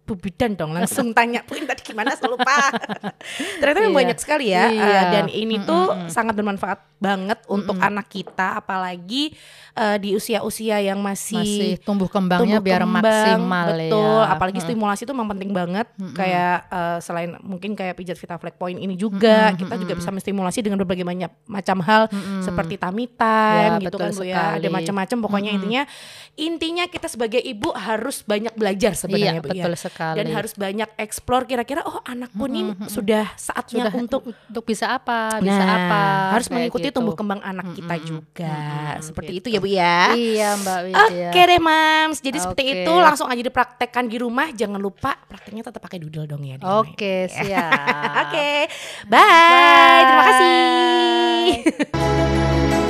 Bu 0.07 0.15
Bidan 0.15 0.55
dong 0.55 0.71
langsung 0.71 1.11
tanya 1.11 1.43
Bu 1.43 1.59
tadi 1.59 1.83
gimana? 1.85 2.15
Saya 2.15 2.31
lupa. 2.31 2.71
Ternyata 3.59 3.79
memang 3.81 3.91
Iya. 3.93 4.01
banyak 4.05 4.19
sekali 4.19 4.47
ya 4.49 4.65
Iya. 4.67 4.87
eh, 4.87 5.05
dan 5.11 5.25
ini 5.29 5.59
tuh 5.61 5.83
sangat 6.07 6.33
bermanfaat 6.33 6.79
banget 6.97 7.43
untuk 7.47 7.77
anak 7.77 8.07
kita 8.07 8.57
apalagi 8.57 9.35
eh, 9.75 9.97
di 9.99 10.15
usia-usia 10.15 10.81
yang 10.81 10.97
Masih 10.99 11.37
masih 11.37 11.73
tumbuh 11.79 12.07
kembangnya 12.07 12.57
tumbuh 12.57 12.65
biar 12.65 12.81
kembang, 12.81 13.03
maksimal 13.03 13.67
betul. 13.69 14.01
Ya. 14.17 14.31
apalagi 14.31 14.59
stimulasi 14.61 15.03
itu 15.03 15.13
memang 15.13 15.29
penting 15.29 15.51
banget. 15.51 15.87
Kayak 16.13 16.57
eh, 16.67 16.99
selain 17.01 17.31
mungkin 17.41 17.75
kayak 17.75 17.95
pijat 17.95 18.17
Vitaflex 18.17 18.55
Point 18.55 18.79
ini 18.79 18.95
juga 18.95 19.51
kita 19.53 19.75
juga 19.75 19.93
bisa 19.93 20.09
menstimulasi 20.09 20.61
dengan 20.61 20.79
berbagai 20.79 21.03
banyak 21.03 21.29
macam 21.45 21.83
hal 21.83 22.07
seperti 22.41 22.77
tummy 22.77 23.11
time 23.11 23.77
Ya, 23.77 23.83
gitu 23.83 23.97
kan 23.97 24.11
Bu 24.11 24.23
ya. 24.23 24.57
ada 24.57 24.69
macam-macam. 24.71 25.17
Pokoknya 25.21 25.51
intinya 25.51 25.83
intinya 26.35 26.85
kita 26.85 27.07
sebagai 27.07 27.39
ibu 27.39 27.73
harus 27.73 28.23
banyak 28.23 28.53
belajar 28.53 28.93
sebenarnya 28.93 29.33
Iya, 29.35 29.43
Bu 29.43 29.49
betul 29.51 29.73
ya 29.73 29.79
sekali. 29.79 29.95
Dan 29.97 30.27
harus 30.29 30.53
banyak 30.53 30.89
explore 30.97 31.45
kira-kira 31.45 31.81
oh 31.83 31.99
anakku 32.03 32.45
nih 32.45 32.77
sudah 32.87 33.33
saatnya 33.35 33.89
Sudah 33.89 33.95
untuk 33.95 34.21
untuk 34.27 34.65
bisa 34.65 34.93
apa, 34.93 35.41
bisa 35.41 35.57
Nah, 35.57 35.77
apa. 35.89 36.03
harus 36.33 36.49
mengikuti 36.49 36.89
gitu. 36.89 36.97
tumbuh 36.97 37.13
kembang 37.13 37.41
anak 37.41 37.73
kita 37.73 37.97
juga 37.99 38.57
seperti 39.01 39.41
gitu. 39.41 39.49
itu 39.49 39.57
ya 39.57 39.61
Bu 39.61 39.69
ya 39.69 39.99
Iya, 40.13 40.49
Mbak 40.57 40.79
Widya. 40.85 41.29
Oke 41.31 41.41
deh 41.43 41.61
Mams, 41.61 42.19
jadi 42.21 42.39
seperti 42.39 42.63
Oke. 42.65 42.75
itu 42.83 42.93
langsung 42.93 43.27
aja 43.27 43.41
dipraktekkan 43.41 44.05
di 44.05 44.17
rumah. 44.17 44.49
Jangan 44.51 44.79
lupa 44.79 45.17
prakteknya 45.23 45.63
tetap 45.63 45.81
pakai 45.81 45.99
doodle 45.99 46.27
dong 46.27 46.43
ya. 46.43 46.57
ya. 46.57 46.67
Oke, 46.79 47.27
siap. 47.27 47.73
Oke, 48.29 48.69
bye. 49.07 50.03
Terima 50.05 50.25
kasih. 50.25 50.55